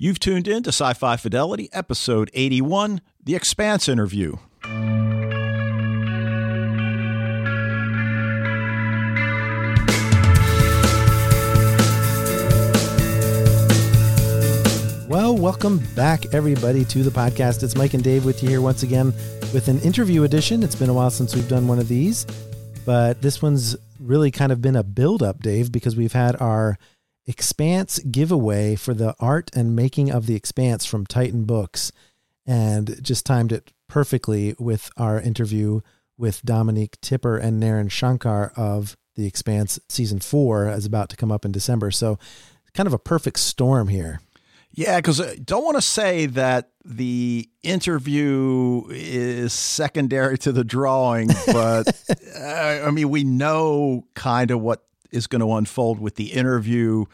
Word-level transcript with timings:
You've 0.00 0.20
tuned 0.20 0.46
in 0.46 0.62
to 0.62 0.68
Sci 0.68 0.92
Fi 0.92 1.16
Fidelity, 1.16 1.68
episode 1.72 2.30
81 2.32 3.00
The 3.20 3.34
Expanse 3.34 3.88
Interview. 3.88 4.36
Well, 15.08 15.36
welcome 15.36 15.78
back, 15.96 16.32
everybody, 16.32 16.84
to 16.84 17.02
the 17.02 17.10
podcast. 17.10 17.64
It's 17.64 17.74
Mike 17.74 17.94
and 17.94 18.04
Dave 18.04 18.24
with 18.24 18.40
you 18.40 18.50
here 18.50 18.60
once 18.60 18.84
again 18.84 19.06
with 19.52 19.66
an 19.66 19.80
interview 19.80 20.22
edition. 20.22 20.62
It's 20.62 20.76
been 20.76 20.90
a 20.90 20.94
while 20.94 21.10
since 21.10 21.34
we've 21.34 21.48
done 21.48 21.66
one 21.66 21.80
of 21.80 21.88
these, 21.88 22.24
but 22.86 23.20
this 23.20 23.42
one's 23.42 23.74
really 23.98 24.30
kind 24.30 24.52
of 24.52 24.62
been 24.62 24.76
a 24.76 24.84
build 24.84 25.24
up, 25.24 25.42
Dave, 25.42 25.72
because 25.72 25.96
we've 25.96 26.12
had 26.12 26.40
our 26.40 26.78
Expanse 27.28 27.98
giveaway 27.98 28.74
for 28.74 28.94
the 28.94 29.14
art 29.20 29.50
and 29.54 29.76
making 29.76 30.10
of 30.10 30.26
the 30.26 30.34
Expanse 30.34 30.86
from 30.86 31.06
Titan 31.06 31.44
Books, 31.44 31.92
and 32.46 32.98
just 33.02 33.26
timed 33.26 33.52
it 33.52 33.70
perfectly 33.86 34.54
with 34.58 34.90
our 34.96 35.20
interview 35.20 35.80
with 36.16 36.42
Dominique 36.42 36.98
Tipper 37.02 37.36
and 37.36 37.62
Naren 37.62 37.90
Shankar 37.90 38.52
of 38.56 38.96
the 39.14 39.26
Expanse 39.26 39.78
season 39.90 40.20
four, 40.20 40.68
as 40.68 40.86
about 40.86 41.10
to 41.10 41.16
come 41.16 41.30
up 41.30 41.44
in 41.44 41.52
December. 41.52 41.90
So, 41.90 42.18
kind 42.72 42.86
of 42.86 42.94
a 42.94 42.98
perfect 42.98 43.38
storm 43.38 43.88
here. 43.88 44.20
Yeah, 44.70 44.96
because 44.96 45.20
I 45.20 45.36
don't 45.36 45.64
want 45.64 45.76
to 45.76 45.82
say 45.82 46.26
that 46.26 46.70
the 46.84 47.48
interview 47.62 48.84
is 48.90 49.52
secondary 49.52 50.38
to 50.38 50.52
the 50.52 50.64
drawing, 50.64 51.28
but 51.46 51.88
uh, 52.36 52.84
I 52.86 52.90
mean, 52.90 53.10
we 53.10 53.24
know 53.24 54.06
kind 54.14 54.50
of 54.50 54.60
what 54.60 54.87
is 55.10 55.26
going 55.26 55.40
to 55.40 55.52
unfold 55.52 56.00
with 56.00 56.16
the 56.16 56.32
interview, 56.32 57.04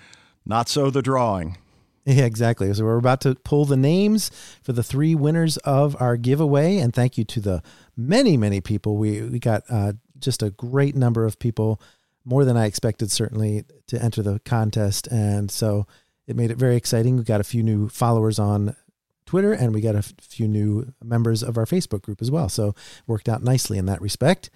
not 0.45 0.69
so 0.69 0.91
the 0.91 1.03
drawing. 1.03 1.59
Yeah, 2.05 2.25
exactly. 2.25 2.73
So 2.75 2.85
we're 2.85 2.99
about 2.99 3.23
to 3.23 3.35
pull 3.35 3.65
the 3.65 3.77
names 3.79 4.31
for 4.63 4.73
the 4.73 4.83
three 4.83 5.15
winners 5.15 5.57
of 5.59 5.97
our 6.01 6.17
giveaway, 6.17 6.77
and 6.77 6.93
thank 6.93 7.17
you 7.17 7.25
to 7.25 7.41
the 7.41 7.63
many, 7.97 8.37
many 8.37 8.61
people. 8.61 8.97
We 8.97 9.23
we 9.23 9.39
got 9.39 9.63
uh, 9.71 9.95
just 10.19 10.43
a 10.43 10.51
great 10.51 10.95
number 10.95 11.25
of 11.25 11.39
people, 11.39 11.81
more 12.25 12.45
than 12.45 12.59
I 12.59 12.67
expected, 12.67 13.11
certainly, 13.11 13.65
to 13.87 14.03
enter 14.03 14.23
the 14.23 14.39
contest, 14.41 15.07
and 15.07 15.51
so 15.51 15.87
it 16.27 16.37
made 16.37 16.51
it 16.51 16.59
very 16.59 16.77
exciting. 16.77 17.17
We 17.17 17.25
got 17.25 17.41
a 17.41 17.45
few 17.45 17.63
new 17.63 17.89
followers 17.89 18.39
on 18.39 18.77
Twitter, 19.25 19.55
and 19.55 19.73
we 19.73 19.81
got 19.81 19.95
a 19.95 20.03
few 20.03 20.47
new 20.47 20.93
members 21.03 21.43
of 21.43 21.57
our 21.57 21.65
Facebook 21.65 22.03
group 22.03 22.21
as 22.21 22.31
well. 22.31 22.51
So 22.51 22.75
worked 23.07 23.31
out 23.31 23.43
nicely 23.43 23.79
in 23.79 23.87
that 23.87 24.03
respect. 24.03 24.51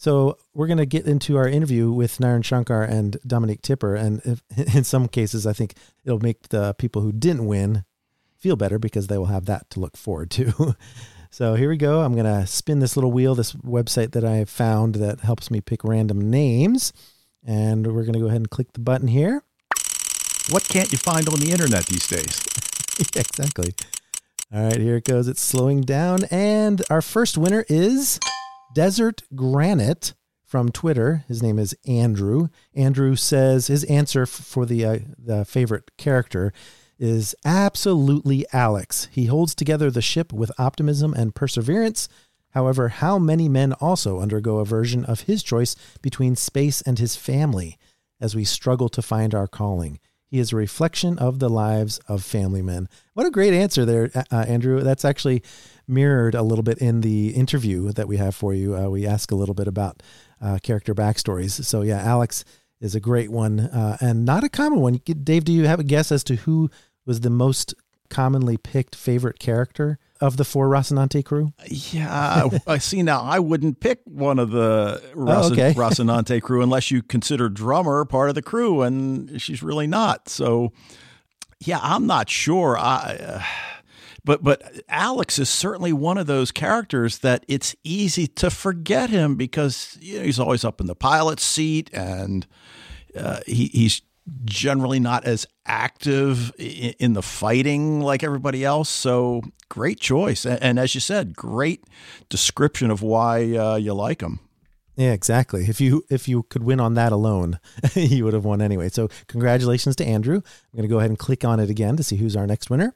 So 0.00 0.38
we're 0.54 0.66
going 0.66 0.78
to 0.78 0.86
get 0.86 1.04
into 1.04 1.36
our 1.36 1.46
interview 1.46 1.92
with 1.92 2.16
Naren 2.16 2.42
Shankar 2.42 2.82
and 2.82 3.18
Dominique 3.26 3.60
Tipper, 3.60 3.94
and 3.94 4.22
if, 4.24 4.42
in 4.74 4.82
some 4.82 5.08
cases, 5.08 5.46
I 5.46 5.52
think 5.52 5.74
it'll 6.06 6.20
make 6.20 6.48
the 6.48 6.72
people 6.72 7.02
who 7.02 7.12
didn't 7.12 7.44
win 7.44 7.84
feel 8.38 8.56
better 8.56 8.78
because 8.78 9.08
they 9.08 9.18
will 9.18 9.26
have 9.26 9.44
that 9.44 9.68
to 9.68 9.80
look 9.80 9.98
forward 9.98 10.30
to. 10.30 10.74
so 11.30 11.54
here 11.54 11.68
we 11.68 11.76
go. 11.76 12.00
I'm 12.00 12.14
going 12.14 12.24
to 12.24 12.46
spin 12.46 12.78
this 12.78 12.96
little 12.96 13.12
wheel, 13.12 13.34
this 13.34 13.52
website 13.52 14.12
that 14.12 14.24
I 14.24 14.46
found 14.46 14.94
that 14.94 15.20
helps 15.20 15.50
me 15.50 15.60
pick 15.60 15.84
random 15.84 16.30
names, 16.30 16.94
and 17.44 17.86
we're 17.86 18.04
going 18.04 18.14
to 18.14 18.20
go 18.20 18.28
ahead 18.28 18.40
and 18.40 18.48
click 18.50 18.72
the 18.72 18.80
button 18.80 19.08
here. 19.08 19.42
What 20.48 20.64
can't 20.64 20.90
you 20.90 20.96
find 20.96 21.28
on 21.28 21.40
the 21.40 21.52
internet 21.52 21.84
these 21.84 22.08
days? 22.08 22.42
yeah, 23.14 23.20
exactly. 23.20 23.74
All 24.50 24.64
right, 24.64 24.80
here 24.80 24.96
it 24.96 25.04
goes. 25.04 25.28
It's 25.28 25.42
slowing 25.42 25.82
down, 25.82 26.24
and 26.30 26.82
our 26.88 27.02
first 27.02 27.36
winner 27.36 27.66
is. 27.68 28.18
Desert 28.72 29.22
Granite 29.34 30.14
from 30.44 30.70
Twitter. 30.70 31.24
His 31.26 31.42
name 31.42 31.58
is 31.58 31.74
Andrew. 31.86 32.48
Andrew 32.74 33.16
says 33.16 33.66
his 33.66 33.84
answer 33.84 34.26
for 34.26 34.64
the 34.64 34.84
uh, 34.84 34.98
the 35.18 35.44
favorite 35.44 35.96
character 35.96 36.52
is 36.98 37.34
absolutely 37.44 38.46
Alex. 38.52 39.08
He 39.10 39.26
holds 39.26 39.54
together 39.54 39.90
the 39.90 40.02
ship 40.02 40.32
with 40.32 40.52
optimism 40.58 41.14
and 41.14 41.34
perseverance. 41.34 42.08
However, 42.50 42.88
how 42.88 43.18
many 43.18 43.48
men 43.48 43.72
also 43.74 44.20
undergo 44.20 44.58
a 44.58 44.64
version 44.64 45.04
of 45.04 45.22
his 45.22 45.42
choice 45.42 45.76
between 46.02 46.36
space 46.36 46.82
and 46.82 46.98
his 46.98 47.16
family 47.16 47.78
as 48.20 48.34
we 48.34 48.44
struggle 48.44 48.88
to 48.90 49.02
find 49.02 49.34
our 49.34 49.46
calling? 49.48 49.98
He 50.30 50.38
is 50.38 50.52
a 50.52 50.56
reflection 50.56 51.18
of 51.18 51.40
the 51.40 51.48
lives 51.48 51.98
of 52.06 52.22
family 52.22 52.62
men. 52.62 52.88
What 53.14 53.26
a 53.26 53.30
great 53.30 53.52
answer 53.52 53.84
there, 53.84 54.10
uh, 54.14 54.44
Andrew. 54.46 54.80
That's 54.80 55.04
actually 55.04 55.42
mirrored 55.88 56.36
a 56.36 56.42
little 56.42 56.62
bit 56.62 56.78
in 56.78 57.00
the 57.00 57.30
interview 57.30 57.90
that 57.92 58.06
we 58.06 58.16
have 58.16 58.36
for 58.36 58.54
you. 58.54 58.76
Uh, 58.76 58.88
we 58.88 59.06
ask 59.06 59.32
a 59.32 59.34
little 59.34 59.56
bit 59.56 59.66
about 59.66 60.02
uh, 60.40 60.58
character 60.62 60.94
backstories. 60.94 61.64
So, 61.64 61.82
yeah, 61.82 62.00
Alex 62.00 62.44
is 62.80 62.94
a 62.94 63.00
great 63.00 63.30
one 63.30 63.58
uh, 63.58 63.96
and 64.00 64.24
not 64.24 64.44
a 64.44 64.48
common 64.48 64.80
one. 64.80 65.00
Dave, 65.04 65.44
do 65.44 65.52
you 65.52 65.66
have 65.66 65.80
a 65.80 65.84
guess 65.84 66.12
as 66.12 66.22
to 66.24 66.36
who 66.36 66.70
was 67.04 67.20
the 67.20 67.30
most 67.30 67.74
commonly 68.10 68.56
picked 68.56 68.94
favorite 68.94 69.38
character 69.38 69.98
of 70.20 70.36
the 70.36 70.44
four 70.44 70.68
Rocinante 70.68 71.24
crew? 71.24 71.52
Yeah, 71.66 72.48
I 72.66 72.78
see 72.78 73.02
now. 73.02 73.22
I 73.22 73.38
wouldn't 73.38 73.80
pick 73.80 74.00
one 74.04 74.38
of 74.38 74.50
the 74.50 75.02
Roc- 75.14 75.44
oh, 75.44 75.52
okay. 75.52 75.72
Rocinante 75.76 76.42
crew 76.42 76.62
unless 76.62 76.90
you 76.90 77.02
consider 77.02 77.48
Drummer 77.48 78.04
part 78.04 78.28
of 78.28 78.34
the 78.34 78.42
crew, 78.42 78.82
and 78.82 79.40
she's 79.40 79.62
really 79.62 79.86
not. 79.86 80.28
So, 80.28 80.72
yeah, 81.60 81.80
I'm 81.82 82.06
not 82.06 82.28
sure. 82.28 82.76
I. 82.76 83.18
Uh, 83.20 83.42
but 84.22 84.42
but 84.42 84.62
Alex 84.88 85.38
is 85.38 85.48
certainly 85.48 85.92
one 85.92 86.18
of 86.18 86.26
those 86.26 86.52
characters 86.52 87.20
that 87.20 87.44
it's 87.48 87.74
easy 87.84 88.26
to 88.26 88.50
forget 88.50 89.08
him 89.10 89.34
because 89.34 89.96
you 90.00 90.18
know, 90.18 90.24
he's 90.24 90.38
always 90.38 90.64
up 90.64 90.80
in 90.80 90.86
the 90.86 90.94
pilot 90.94 91.40
seat 91.40 91.88
and 91.92 92.46
uh, 93.16 93.40
he, 93.46 93.66
he's 93.68 94.02
generally 94.44 95.00
not 95.00 95.24
as 95.24 95.46
active 95.66 96.52
in, 96.58 97.12
the 97.14 97.22
fighting 97.22 98.00
like 98.00 98.22
everybody 98.22 98.64
else. 98.64 98.88
So 98.88 99.42
great 99.68 100.00
choice, 100.00 100.44
and, 100.44 100.62
and 100.62 100.78
as 100.78 100.94
you 100.94 101.00
said, 101.00 101.34
great 101.34 101.84
description 102.28 102.90
of 102.90 103.02
why 103.02 103.56
uh, 103.56 103.76
you 103.76 103.94
like 103.94 104.20
him. 104.20 104.40
Yeah, 104.96 105.12
exactly. 105.12 105.64
If 105.64 105.80
you 105.80 106.04
if 106.10 106.28
you 106.28 106.42
could 106.44 106.62
win 106.62 106.80
on 106.80 106.94
that 106.94 107.12
alone, 107.12 107.58
you 107.94 108.24
would 108.24 108.34
have 108.34 108.44
won 108.44 108.60
anyway. 108.60 108.88
So 108.90 109.08
congratulations 109.28 109.96
to 109.96 110.04
Andrew. 110.04 110.36
I'm 110.36 110.76
going 110.76 110.82
to 110.82 110.88
go 110.88 110.98
ahead 110.98 111.10
and 111.10 111.18
click 111.18 111.44
on 111.44 111.58
it 111.58 111.70
again 111.70 111.96
to 111.96 112.02
see 112.02 112.16
who's 112.16 112.36
our 112.36 112.46
next 112.46 112.70
winner. 112.70 112.94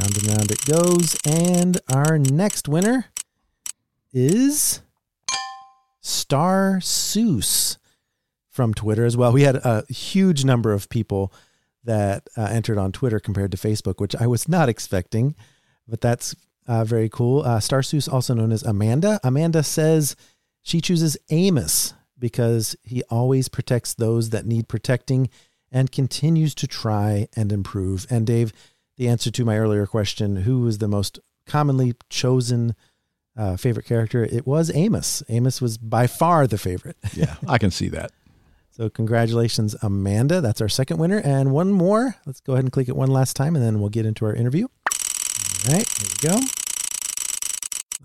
Round 0.00 0.16
and 0.16 0.26
round 0.28 0.50
it 0.50 0.64
goes. 0.64 1.16
And 1.26 1.78
our 1.92 2.18
next 2.18 2.68
winner 2.68 3.06
is 4.12 4.80
Star 6.00 6.78
Seuss 6.80 7.76
from 8.54 8.72
Twitter 8.72 9.04
as 9.04 9.16
well. 9.16 9.32
We 9.32 9.42
had 9.42 9.56
a 9.56 9.84
huge 9.88 10.44
number 10.44 10.72
of 10.72 10.88
people 10.88 11.32
that 11.82 12.28
uh, 12.36 12.42
entered 12.42 12.78
on 12.78 12.92
Twitter 12.92 13.18
compared 13.18 13.50
to 13.50 13.58
Facebook, 13.58 14.00
which 14.00 14.14
I 14.14 14.28
was 14.28 14.48
not 14.48 14.68
expecting, 14.68 15.34
but 15.88 16.00
that's 16.00 16.36
uh, 16.68 16.84
very 16.84 17.08
cool. 17.08 17.42
Uh, 17.42 17.58
Star 17.58 17.82
also 18.10 18.32
known 18.32 18.52
as 18.52 18.62
Amanda. 18.62 19.18
Amanda 19.24 19.64
says 19.64 20.14
she 20.62 20.80
chooses 20.80 21.16
Amos 21.30 21.94
because 22.16 22.76
he 22.84 23.02
always 23.10 23.48
protects 23.48 23.92
those 23.92 24.30
that 24.30 24.46
need 24.46 24.68
protecting 24.68 25.28
and 25.72 25.90
continues 25.90 26.54
to 26.54 26.68
try 26.68 27.26
and 27.34 27.50
improve. 27.50 28.06
And 28.08 28.24
Dave, 28.24 28.52
the 28.96 29.08
answer 29.08 29.32
to 29.32 29.44
my 29.44 29.58
earlier 29.58 29.88
question, 29.88 30.36
who 30.36 30.60
was 30.60 30.78
the 30.78 30.86
most 30.86 31.18
commonly 31.44 31.94
chosen 32.08 32.76
uh, 33.36 33.56
favorite 33.56 33.84
character? 33.84 34.24
It 34.24 34.46
was 34.46 34.70
Amos. 34.74 35.24
Amos 35.28 35.60
was 35.60 35.76
by 35.76 36.06
far 36.06 36.46
the 36.46 36.56
favorite. 36.56 36.96
yeah, 37.14 37.34
I 37.48 37.58
can 37.58 37.72
see 37.72 37.88
that. 37.88 38.12
So 38.76 38.90
congratulations, 38.90 39.76
Amanda. 39.82 40.40
That's 40.40 40.60
our 40.60 40.68
second 40.68 40.98
winner. 40.98 41.18
And 41.18 41.52
one 41.52 41.70
more. 41.70 42.16
Let's 42.26 42.40
go 42.40 42.54
ahead 42.54 42.64
and 42.64 42.72
click 42.72 42.88
it 42.88 42.96
one 42.96 43.08
last 43.08 43.36
time, 43.36 43.54
and 43.54 43.64
then 43.64 43.78
we'll 43.78 43.88
get 43.88 44.04
into 44.04 44.24
our 44.24 44.34
interview. 44.34 44.66
All 44.66 45.74
right, 45.74 45.88
here 45.88 46.08
we 46.10 46.28
go. 46.28 46.40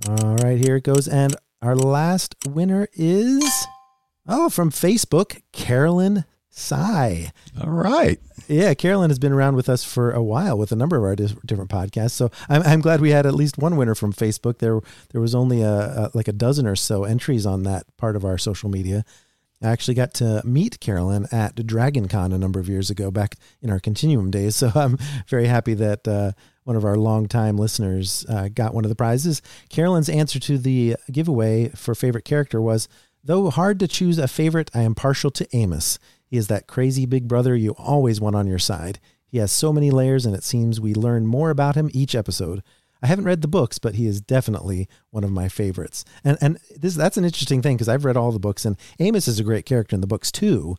All 0.09 0.35
right, 0.35 0.59
here 0.59 0.75
it 0.75 0.83
goes. 0.83 1.07
And 1.07 1.35
our 1.63 1.75
last 1.75 2.35
winner 2.47 2.87
is 2.93 3.43
oh 4.27 4.49
from 4.49 4.69
Facebook, 4.69 5.41
Carolyn 5.51 6.25
Sai. 6.51 7.31
All 7.59 7.71
right. 7.71 8.19
Yeah, 8.47 8.75
Carolyn 8.75 9.09
has 9.09 9.17
been 9.17 9.31
around 9.31 9.55
with 9.55 9.69
us 9.69 9.83
for 9.83 10.11
a 10.11 10.21
while 10.21 10.55
with 10.55 10.71
a 10.71 10.75
number 10.75 10.97
of 10.97 11.03
our 11.03 11.15
different 11.15 11.71
podcasts. 11.71 12.11
So 12.11 12.29
I'm, 12.47 12.61
I'm 12.61 12.81
glad 12.81 13.01
we 13.01 13.09
had 13.09 13.25
at 13.25 13.33
least 13.33 13.57
one 13.57 13.75
winner 13.75 13.95
from 13.95 14.13
Facebook. 14.13 14.59
There 14.59 14.81
there 15.09 15.21
was 15.21 15.33
only 15.33 15.63
a, 15.63 15.73
a, 15.73 16.11
like 16.13 16.27
a 16.27 16.31
dozen 16.31 16.67
or 16.67 16.75
so 16.75 17.05
entries 17.05 17.47
on 17.47 17.63
that 17.63 17.85
part 17.97 18.15
of 18.15 18.23
our 18.23 18.37
social 18.37 18.69
media. 18.69 19.03
I 19.61 19.69
actually 19.69 19.95
got 19.95 20.13
to 20.15 20.41
meet 20.45 20.79
Carolyn 20.79 21.27
at 21.31 21.55
DragonCon 21.55 22.33
a 22.33 22.37
number 22.37 22.59
of 22.59 22.69
years 22.69 22.89
ago, 22.89 23.11
back 23.11 23.35
in 23.61 23.69
our 23.69 23.79
Continuum 23.79 24.31
days. 24.31 24.55
So 24.59 24.71
I'm 24.75 24.97
very 25.27 25.47
happy 25.47 25.73
that 25.75 26.07
uh, 26.07 26.31
one 26.63 26.75
of 26.75 26.83
our 26.83 26.97
longtime 26.97 27.57
listeners 27.57 28.25
uh, 28.27 28.49
got 28.49 28.73
one 28.73 28.83
of 28.83 28.89
the 28.89 28.95
prizes. 28.95 29.41
Carolyn's 29.69 30.09
answer 30.09 30.39
to 30.39 30.57
the 30.57 30.97
giveaway 31.11 31.69
for 31.69 31.95
favorite 31.95 32.25
character 32.25 32.61
was, 32.61 32.89
"Though 33.23 33.49
hard 33.49 33.79
to 33.79 33.87
choose 33.87 34.17
a 34.17 34.27
favorite, 34.27 34.69
I 34.73 34.81
am 34.81 34.95
partial 34.95 35.31
to 35.31 35.47
Amos." 35.55 35.97
He 36.25 36.37
is 36.37 36.47
that 36.47 36.67
crazy 36.67 37.05
big 37.05 37.27
brother 37.27 37.55
you 37.55 37.71
always 37.71 38.19
want 38.19 38.35
on 38.35 38.47
your 38.47 38.59
side. 38.59 38.99
He 39.27 39.37
has 39.37 39.51
so 39.51 39.71
many 39.71 39.91
layers, 39.91 40.25
and 40.25 40.35
it 40.35 40.43
seems 40.43 40.81
we 40.81 40.93
learn 40.93 41.25
more 41.25 41.49
about 41.49 41.75
him 41.75 41.89
each 41.93 42.15
episode. 42.15 42.63
I 43.01 43.07
haven't 43.07 43.25
read 43.25 43.41
the 43.41 43.47
books, 43.47 43.79
but 43.79 43.95
he 43.95 44.05
is 44.05 44.21
definitely 44.21 44.87
one 45.09 45.23
of 45.23 45.31
my 45.31 45.47
favorites. 45.47 46.03
And 46.23 46.37
and 46.41 46.59
this 46.75 46.95
that's 46.95 47.17
an 47.17 47.25
interesting 47.25 47.61
thing 47.61 47.75
because 47.77 47.89
I've 47.89 48.05
read 48.05 48.17
all 48.17 48.31
the 48.31 48.39
books, 48.39 48.65
and 48.65 48.77
Amos 48.99 49.27
is 49.27 49.39
a 49.39 49.43
great 49.43 49.65
character 49.65 49.95
in 49.95 50.01
the 50.01 50.07
books 50.07 50.31
too. 50.31 50.75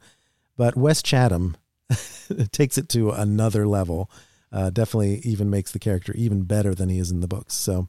But 0.57 0.77
Wes 0.77 1.03
Chatham 1.03 1.57
takes 2.53 2.79
it 2.79 2.89
to 2.91 3.11
another 3.11 3.67
level. 3.67 4.11
Uh, 4.53 4.69
definitely 4.69 5.21
even 5.25 5.49
makes 5.49 5.73
the 5.73 5.79
character 5.79 6.13
even 6.17 6.43
better 6.43 6.75
than 6.75 6.89
he 6.89 6.99
is 6.99 7.11
in 7.11 7.21
the 7.21 7.29
books. 7.29 7.55
So, 7.55 7.89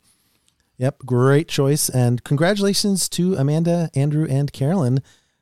yep, 0.78 1.00
great 1.00 1.48
choice. 1.48 1.90
And 1.90 2.24
congratulations 2.24 3.10
to 3.10 3.36
Amanda, 3.36 3.90
Andrew, 3.96 4.28
and 4.30 4.54
Carolyn. 4.54 5.02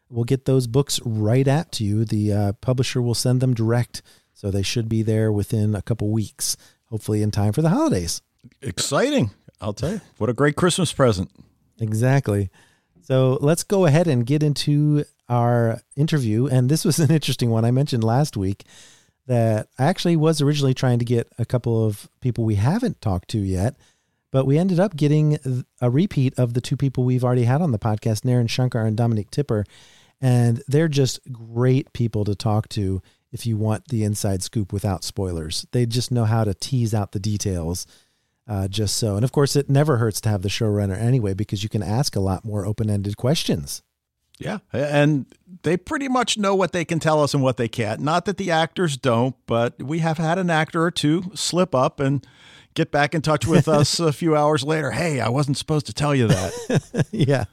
We'll 0.09 0.23
get 0.23 0.45
those 0.45 0.65
books 0.65 0.99
right 1.03 1.47
at 1.47 1.73
to 1.73 1.83
you. 1.83 2.05
The 2.05 2.33
uh, 2.33 2.53
publisher 2.53 3.01
will 3.01 3.13
send 3.13 3.41
them 3.41 3.53
direct. 3.53 4.01
So 4.33 4.49
they 4.49 4.63
should 4.63 4.87
be 4.87 5.03
there 5.03 5.31
within 5.31 5.75
a 5.75 5.81
couple 5.81 6.09
weeks, 6.09 6.55
hopefully 6.85 7.21
in 7.21 7.31
time 7.31 7.51
for 7.51 7.61
the 7.61 7.69
holidays. 7.69 8.21
Exciting. 8.61 9.31
I'll 9.61 9.73
tell 9.73 9.93
you. 9.93 10.01
What 10.17 10.29
a 10.29 10.33
great 10.33 10.55
Christmas 10.55 10.93
present. 10.93 11.31
Exactly. 11.79 12.49
So 13.01 13.37
let's 13.41 13.63
go 13.63 13.85
ahead 13.85 14.07
and 14.07 14.25
get 14.25 14.43
into 14.43 15.03
our 15.27 15.81
interview. 15.95 16.47
And 16.47 16.69
this 16.69 16.85
was 16.85 16.99
an 16.99 17.11
interesting 17.11 17.49
one. 17.49 17.65
I 17.65 17.71
mentioned 17.71 18.03
last 18.03 18.37
week 18.37 18.65
that 19.27 19.67
I 19.77 19.85
actually 19.85 20.15
was 20.15 20.41
originally 20.41 20.73
trying 20.73 20.99
to 20.99 21.05
get 21.05 21.31
a 21.37 21.45
couple 21.45 21.85
of 21.85 22.09
people 22.19 22.43
we 22.43 22.55
haven't 22.55 23.01
talked 23.01 23.29
to 23.29 23.39
yet, 23.39 23.75
but 24.31 24.45
we 24.45 24.57
ended 24.57 24.79
up 24.79 24.95
getting 24.95 25.37
a 25.81 25.89
repeat 25.89 26.37
of 26.37 26.53
the 26.53 26.61
two 26.61 26.77
people 26.77 27.03
we've 27.03 27.23
already 27.23 27.43
had 27.43 27.61
on 27.61 27.71
the 27.71 27.79
podcast, 27.79 28.21
Naren 28.21 28.49
Shankar 28.49 28.85
and 28.85 28.97
Dominique 28.97 29.31
Tipper. 29.31 29.65
And 30.19 30.63
they're 30.67 30.87
just 30.87 31.19
great 31.31 31.93
people 31.93 32.25
to 32.25 32.35
talk 32.35 32.69
to 32.69 33.01
if 33.31 33.45
you 33.45 33.55
want 33.55 33.87
the 33.89 34.03
inside 34.03 34.41
scoop 34.41 34.73
without 34.73 35.03
spoilers. 35.03 35.65
They 35.71 35.85
just 35.85 36.11
know 36.11 36.25
how 36.25 36.43
to 36.43 36.53
tease 36.53 36.93
out 36.93 37.11
the 37.11 37.19
details 37.19 37.85
uh, 38.49 38.67
just 38.67 38.97
so. 38.97 39.15
And 39.15 39.23
of 39.23 39.31
course, 39.31 39.55
it 39.55 39.69
never 39.69 39.97
hurts 39.97 40.19
to 40.21 40.29
have 40.29 40.41
the 40.41 40.49
showrunner 40.49 40.97
anyway, 40.99 41.33
because 41.33 41.63
you 41.63 41.69
can 41.69 41.83
ask 41.83 42.15
a 42.15 42.19
lot 42.19 42.43
more 42.43 42.65
open 42.65 42.89
ended 42.89 43.15
questions. 43.15 43.83
Yeah. 44.39 44.59
And 44.73 45.25
they 45.63 45.77
pretty 45.77 46.07
much 46.07 46.37
know 46.37 46.55
what 46.55 46.71
they 46.71 46.85
can 46.85 46.99
tell 46.99 47.21
us 47.21 47.33
and 47.33 47.43
what 47.43 47.57
they 47.57 47.67
can't. 47.67 47.99
Not 47.99 48.25
that 48.25 48.37
the 48.37 48.51
actors 48.51 48.97
don't, 48.97 49.35
but 49.45 49.81
we 49.81 49.99
have 49.99 50.17
had 50.17 50.39
an 50.39 50.49
actor 50.49 50.81
or 50.81 50.91
two 50.91 51.31
slip 51.35 51.75
up 51.75 51.99
and 51.99 52.25
get 52.73 52.89
back 52.89 53.13
in 53.13 53.21
touch 53.21 53.45
with 53.45 53.67
us 53.67 53.99
a 53.99 54.13
few 54.13 54.35
hours 54.35 54.63
later. 54.63 54.91
Hey, 54.91 55.19
I 55.19 55.29
wasn't 55.29 55.57
supposed 55.57 55.85
to 55.87 55.93
tell 55.93 56.15
you 56.15 56.27
that. 56.27 57.07
yeah. 57.11 57.45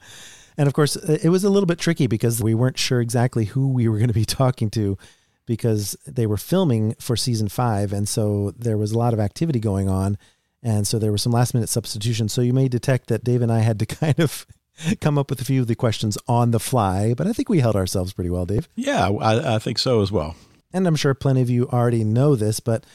And 0.57 0.67
of 0.67 0.73
course, 0.73 0.95
it 0.95 1.29
was 1.29 1.43
a 1.43 1.49
little 1.49 1.67
bit 1.67 1.77
tricky 1.77 2.07
because 2.07 2.41
we 2.41 2.55
weren't 2.55 2.79
sure 2.79 3.01
exactly 3.01 3.45
who 3.45 3.67
we 3.67 3.87
were 3.87 3.97
going 3.97 4.07
to 4.07 4.13
be 4.13 4.25
talking 4.25 4.69
to 4.71 4.97
because 5.45 5.95
they 6.07 6.25
were 6.25 6.37
filming 6.37 6.95
for 6.99 7.15
season 7.15 7.47
five. 7.49 7.93
And 7.93 8.07
so 8.07 8.53
there 8.57 8.77
was 8.77 8.91
a 8.91 8.97
lot 8.97 9.13
of 9.13 9.19
activity 9.19 9.59
going 9.59 9.89
on. 9.89 10.17
And 10.63 10.87
so 10.87 10.99
there 10.99 11.11
were 11.11 11.17
some 11.17 11.31
last 11.31 11.53
minute 11.53 11.69
substitutions. 11.69 12.33
So 12.33 12.41
you 12.41 12.53
may 12.53 12.67
detect 12.67 13.07
that 13.07 13.23
Dave 13.23 13.41
and 13.41 13.51
I 13.51 13.59
had 13.59 13.79
to 13.79 13.85
kind 13.85 14.19
of 14.19 14.45
come 15.01 15.17
up 15.17 15.29
with 15.29 15.41
a 15.41 15.45
few 15.45 15.61
of 15.61 15.67
the 15.67 15.75
questions 15.75 16.17
on 16.27 16.51
the 16.51 16.59
fly, 16.59 17.13
but 17.15 17.27
I 17.27 17.33
think 17.33 17.49
we 17.49 17.59
held 17.59 17.75
ourselves 17.75 18.13
pretty 18.13 18.29
well, 18.29 18.45
Dave. 18.45 18.69
Yeah, 18.75 19.09
I, 19.09 19.55
I 19.55 19.59
think 19.59 19.79
so 19.79 20.01
as 20.01 20.11
well. 20.11 20.35
And 20.73 20.87
I'm 20.87 20.95
sure 20.95 21.13
plenty 21.13 21.41
of 21.41 21.49
you 21.49 21.67
already 21.69 22.03
know 22.03 22.35
this, 22.35 22.59
but 22.59 22.85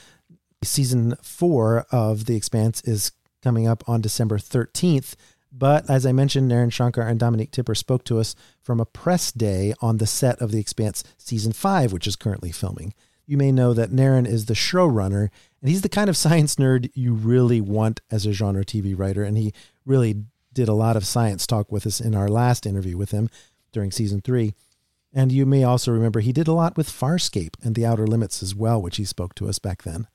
season 0.62 1.16
four 1.22 1.86
of 1.90 2.26
The 2.26 2.36
Expanse 2.36 2.82
is 2.82 3.12
coming 3.42 3.66
up 3.66 3.88
on 3.88 4.00
December 4.00 4.38
13th. 4.38 5.14
But 5.50 5.88
as 5.90 6.06
I 6.06 6.12
mentioned, 6.12 6.50
Naren 6.50 6.72
Shankar 6.72 7.06
and 7.06 7.20
Dominique 7.20 7.50
Tipper 7.50 7.74
spoke 7.74 8.04
to 8.04 8.18
us 8.18 8.34
from 8.62 8.80
a 8.80 8.86
press 8.86 9.32
day 9.32 9.74
on 9.80 9.98
the 9.98 10.06
set 10.06 10.40
of 10.40 10.50
The 10.50 10.60
Expanse 10.60 11.04
season 11.18 11.52
five, 11.52 11.92
which 11.92 12.06
is 12.06 12.16
currently 12.16 12.52
filming. 12.52 12.94
You 13.26 13.36
may 13.36 13.52
know 13.52 13.72
that 13.72 13.90
Naren 13.90 14.26
is 14.26 14.46
the 14.46 14.54
showrunner, 14.54 15.28
and 15.60 15.70
he's 15.70 15.82
the 15.82 15.88
kind 15.88 16.10
of 16.10 16.16
science 16.24 16.56
nerd 16.56 16.90
you 16.94 17.14
really 17.14 17.60
want 17.60 18.00
as 18.10 18.26
a 18.26 18.32
genre 18.32 18.64
TV 18.64 18.98
writer. 18.98 19.22
And 19.24 19.36
he 19.36 19.52
really 19.84 20.24
did 20.52 20.68
a 20.68 20.74
lot 20.74 20.96
of 20.96 21.06
science 21.06 21.46
talk 21.46 21.72
with 21.72 21.86
us 21.86 22.00
in 22.00 22.14
our 22.14 22.28
last 22.28 22.66
interview 22.66 22.96
with 22.96 23.10
him 23.10 23.28
during 23.72 23.90
season 23.90 24.20
three. 24.20 24.54
And 25.14 25.30
you 25.30 25.44
may 25.44 25.62
also 25.64 25.92
remember 25.92 26.20
he 26.20 26.32
did 26.32 26.48
a 26.48 26.52
lot 26.52 26.76
with 26.76 26.88
Farscape 26.88 27.54
and 27.62 27.74
The 27.74 27.84
Outer 27.84 28.06
Limits 28.06 28.42
as 28.42 28.54
well, 28.54 28.80
which 28.80 28.96
he 28.96 29.04
spoke 29.04 29.34
to 29.36 29.48
us 29.48 29.58
back 29.58 29.82
then. 29.82 30.08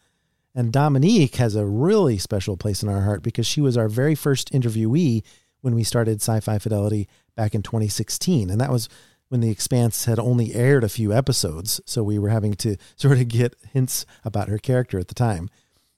And 0.55 0.73
Dominique 0.73 1.35
has 1.35 1.55
a 1.55 1.65
really 1.65 2.17
special 2.17 2.57
place 2.57 2.81
in 2.81 2.89
our 2.89 3.01
heart 3.01 3.21
because 3.21 3.45
she 3.45 3.61
was 3.61 3.77
our 3.77 3.87
very 3.87 4.15
first 4.15 4.51
interviewee 4.51 5.23
when 5.61 5.75
we 5.75 5.83
started 5.83 6.19
Sci 6.19 6.39
Fi 6.39 6.57
Fidelity 6.57 7.07
back 7.35 7.53
in 7.53 7.61
2016. 7.61 8.49
And 8.49 8.59
that 8.59 8.71
was 8.71 8.89
when 9.29 9.41
The 9.41 9.49
Expanse 9.49 10.05
had 10.05 10.19
only 10.19 10.53
aired 10.53 10.83
a 10.83 10.89
few 10.89 11.13
episodes. 11.13 11.81
So 11.85 12.03
we 12.03 12.19
were 12.19 12.29
having 12.29 12.53
to 12.55 12.77
sort 12.95 13.19
of 13.19 13.27
get 13.27 13.55
hints 13.71 14.05
about 14.23 14.49
her 14.49 14.57
character 14.57 14.99
at 14.99 15.07
the 15.07 15.15
time. 15.15 15.49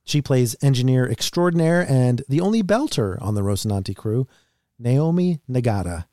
She 0.04 0.22
plays 0.22 0.56
engineer 0.62 1.08
extraordinaire 1.08 1.86
and 1.88 2.24
the 2.28 2.42
only 2.42 2.64
belter 2.64 3.22
on 3.22 3.36
the 3.36 3.42
Rocinante 3.42 3.96
crew, 3.96 4.28
Naomi 4.80 5.40
Nagata. 5.50 6.06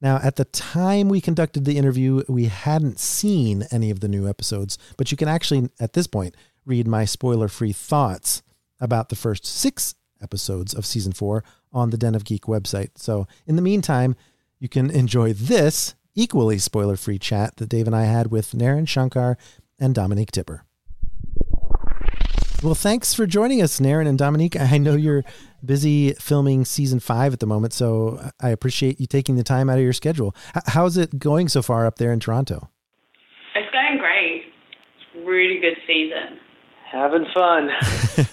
Now, 0.00 0.20
at 0.22 0.36
the 0.36 0.44
time 0.44 1.08
we 1.08 1.20
conducted 1.20 1.64
the 1.64 1.76
interview, 1.76 2.22
we 2.28 2.46
hadn't 2.46 3.00
seen 3.00 3.64
any 3.70 3.90
of 3.90 4.00
the 4.00 4.08
new 4.08 4.28
episodes, 4.28 4.78
but 4.96 5.10
you 5.10 5.16
can 5.16 5.28
actually, 5.28 5.70
at 5.80 5.92
this 5.92 6.06
point, 6.06 6.36
read 6.64 6.86
my 6.86 7.04
spoiler 7.04 7.48
free 7.48 7.72
thoughts 7.72 8.42
about 8.80 9.08
the 9.08 9.16
first 9.16 9.44
six 9.44 9.94
episodes 10.22 10.72
of 10.72 10.86
season 10.86 11.12
four 11.12 11.42
on 11.72 11.90
the 11.90 11.96
Den 11.96 12.14
of 12.14 12.24
Geek 12.24 12.44
website. 12.44 12.90
So, 12.96 13.26
in 13.46 13.56
the 13.56 13.62
meantime, 13.62 14.16
you 14.60 14.68
can 14.68 14.90
enjoy 14.90 15.32
this 15.32 15.94
equally 16.18 16.58
spoiler 16.58 16.96
free 16.96 17.18
chat 17.18 17.56
that 17.56 17.68
Dave 17.68 17.86
and 17.86 17.94
I 17.94 18.04
had 18.04 18.32
with 18.32 18.50
Naren 18.50 18.88
Shankar 18.88 19.38
and 19.78 19.94
Dominique 19.94 20.32
Tipper. 20.32 20.64
Well, 22.60 22.74
thanks 22.74 23.14
for 23.14 23.24
joining 23.24 23.62
us, 23.62 23.78
Naren 23.78 24.08
and 24.08 24.18
Dominique. 24.18 24.58
I 24.58 24.78
know 24.78 24.96
you're 24.96 25.22
busy 25.64 26.14
filming 26.14 26.64
season 26.64 26.98
five 26.98 27.32
at 27.32 27.38
the 27.38 27.46
moment, 27.46 27.72
so 27.72 28.32
I 28.40 28.48
appreciate 28.48 28.98
you 28.98 29.06
taking 29.06 29.36
the 29.36 29.44
time 29.44 29.70
out 29.70 29.78
of 29.78 29.84
your 29.84 29.92
schedule. 29.92 30.34
How's 30.66 30.96
it 30.96 31.20
going 31.20 31.46
so 31.48 31.62
far 31.62 31.86
up 31.86 31.98
there 31.98 32.12
in 32.12 32.18
Toronto? 32.18 32.68
It's 33.54 33.70
going 33.70 33.98
great. 33.98 34.42
Really 35.24 35.60
good 35.60 35.76
season. 35.86 36.40
Having 36.90 37.26
fun. 37.34 37.70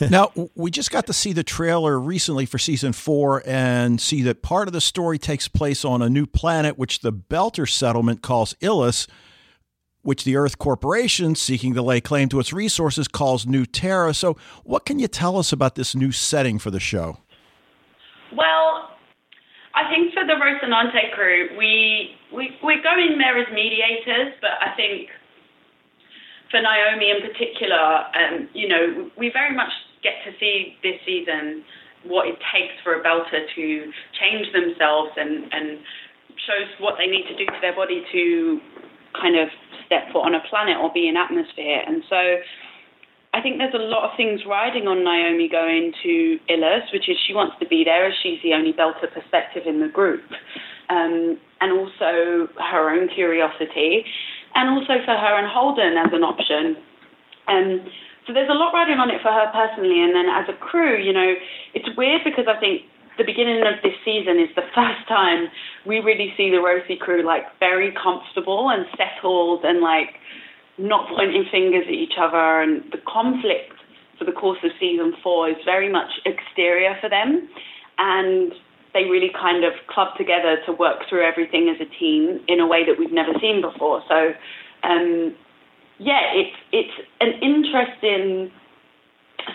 now, 0.09 0.31
we 0.55 0.71
just 0.71 0.89
got 0.89 1.07
to 1.07 1.13
see 1.13 1.33
the 1.33 1.43
trailer 1.43 1.99
recently 1.99 2.45
for 2.45 2.57
season 2.57 2.93
four 2.93 3.43
and 3.45 3.99
see 3.99 4.21
that 4.23 4.41
part 4.41 4.67
of 4.67 4.73
the 4.73 4.79
story 4.79 5.17
takes 5.17 5.47
place 5.47 5.83
on 5.83 6.01
a 6.01 6.09
new 6.09 6.25
planet, 6.25 6.77
which 6.77 6.99
the 6.99 7.11
Belter 7.11 7.69
settlement 7.69 8.21
calls 8.21 8.53
Ilus 8.61 9.07
which 10.05 10.23
the 10.23 10.35
Earth 10.35 10.59
Corporation, 10.59 11.33
seeking 11.33 11.73
to 11.73 11.81
lay 11.81 11.99
claim 11.99 12.29
to 12.29 12.39
its 12.39 12.53
resources, 12.53 13.07
calls 13.07 13.47
New 13.47 13.65
Terra. 13.65 14.13
So, 14.13 14.37
what 14.63 14.85
can 14.85 14.99
you 14.99 15.07
tell 15.07 15.35
us 15.37 15.51
about 15.51 15.73
this 15.73 15.95
new 15.95 16.11
setting 16.11 16.59
for 16.59 16.69
the 16.69 16.79
show? 16.79 17.17
Well, 18.31 18.91
I 19.73 19.89
think 19.89 20.13
for 20.13 20.23
the 20.23 20.33
Rocinante 20.33 21.11
crew, 21.15 21.57
we, 21.57 22.11
we, 22.31 22.51
we're 22.63 22.83
going 22.83 23.17
there 23.17 23.37
as 23.39 23.47
mediators, 23.51 24.33
but 24.41 24.51
I 24.61 24.75
think 24.75 25.09
for 26.55 26.63
Naomi 26.63 27.11
in 27.11 27.19
particular, 27.19 28.07
um, 28.15 28.47
you 28.55 28.71
know, 28.71 29.11
we 29.19 29.27
very 29.27 29.51
much 29.51 29.75
get 29.99 30.23
to 30.23 30.31
see 30.39 30.79
this 30.79 30.95
season 31.03 31.67
what 32.07 32.31
it 32.31 32.39
takes 32.55 32.79
for 32.79 32.95
a 32.95 33.03
belter 33.03 33.43
to 33.43 33.65
change 34.15 34.47
themselves 34.55 35.11
and, 35.17 35.51
and 35.51 35.83
shows 36.47 36.71
what 36.79 36.95
they 36.95 37.11
need 37.11 37.27
to 37.27 37.35
do 37.35 37.43
to 37.43 37.59
their 37.59 37.75
body 37.75 38.05
to 38.13 38.61
kind 39.19 39.35
of 39.35 39.49
step 39.85 40.07
foot 40.13 40.23
on 40.23 40.35
a 40.35 40.39
planet 40.47 40.77
or 40.79 40.93
be 40.93 41.09
in 41.09 41.17
atmosphere. 41.17 41.83
And 41.85 42.03
so 42.07 42.39
I 43.33 43.41
think 43.41 43.57
there's 43.57 43.75
a 43.75 43.83
lot 43.91 44.09
of 44.09 44.15
things 44.15 44.47
riding 44.47 44.87
on 44.87 45.03
Naomi 45.03 45.49
going 45.51 45.91
to 46.03 46.39
Ilus, 46.47 46.87
which 46.93 47.09
is 47.09 47.17
she 47.27 47.33
wants 47.33 47.59
to 47.59 47.67
be 47.67 47.83
there 47.83 48.07
as 48.07 48.13
she's 48.23 48.39
the 48.43 48.53
only 48.53 48.71
Belter 48.71 49.11
perspective 49.11 49.63
in 49.65 49.81
the 49.81 49.89
group. 49.89 50.23
Um, 50.87 51.37
and 51.59 51.71
also 51.73 52.47
her 52.61 52.91
own 52.91 53.09
curiosity, 53.09 54.05
and 54.55 54.69
also 54.71 55.03
for 55.03 55.15
her 55.15 55.33
and 55.37 55.47
Holden 55.47 55.99
as 55.99 56.11
an 56.11 56.23
option. 56.23 56.75
Um, 57.47 57.85
so 58.25 58.33
there's 58.33 58.49
a 58.49 58.57
lot 58.57 58.73
riding 58.73 58.97
on 58.97 59.11
it 59.11 59.21
for 59.21 59.29
her 59.29 59.51
personally, 59.53 60.01
and 60.01 60.15
then 60.15 60.25
as 60.25 60.49
a 60.49 60.57
crew, 60.57 60.97
you 60.97 61.13
know, 61.13 61.35
it's 61.75 61.85
weird 61.95 62.23
because 62.25 62.49
I 62.49 62.59
think 62.59 62.89
the 63.17 63.23
beginning 63.23 63.61
of 63.61 63.79
this 63.83 63.93
season 64.03 64.39
is 64.39 64.49
the 64.55 64.65
first 64.75 65.07
time 65.07 65.47
we 65.85 65.99
really 65.99 66.33
see 66.35 66.49
the 66.49 66.59
Rosie 66.59 66.97
crew 66.97 67.23
like 67.23 67.43
very 67.59 67.93
comfortable 67.93 68.71
and 68.71 68.85
settled 68.97 69.63
and 69.63 69.79
like 69.79 70.17
not 70.77 71.07
pointing 71.07 71.45
fingers 71.51 71.85
at 71.87 71.93
each 71.93 72.17
other. 72.19 72.61
And 72.61 72.83
the 72.91 72.99
conflict 73.07 73.77
for 74.17 74.25
the 74.25 74.31
course 74.33 74.59
of 74.63 74.71
season 74.79 75.13
four 75.21 75.49
is 75.49 75.57
very 75.63 75.91
much 75.91 76.09
exterior 76.25 76.97
for 76.99 77.09
them. 77.09 77.47
And 77.97 78.51
they 78.95 79.03
really 79.03 79.29
kind 79.29 79.63
of 79.63 79.73
club 79.87 80.15
together 80.17 80.57
to 80.65 80.71
work 80.71 81.03
through 81.07 81.27
everything 81.27 81.69
as 81.69 81.75
a 81.85 81.89
team 81.99 82.39
in 82.47 82.59
a 82.59 82.65
way 82.65 82.85
that 82.85 82.97
we've 82.97 83.11
never 83.11 83.33
seen 83.39 83.61
before. 83.61 84.01
So, 84.07 84.31
um, 84.81 85.35
yeah, 85.99 86.31
it's 86.33 86.55
it's 86.71 86.95
an 87.19 87.33
interesting 87.43 88.51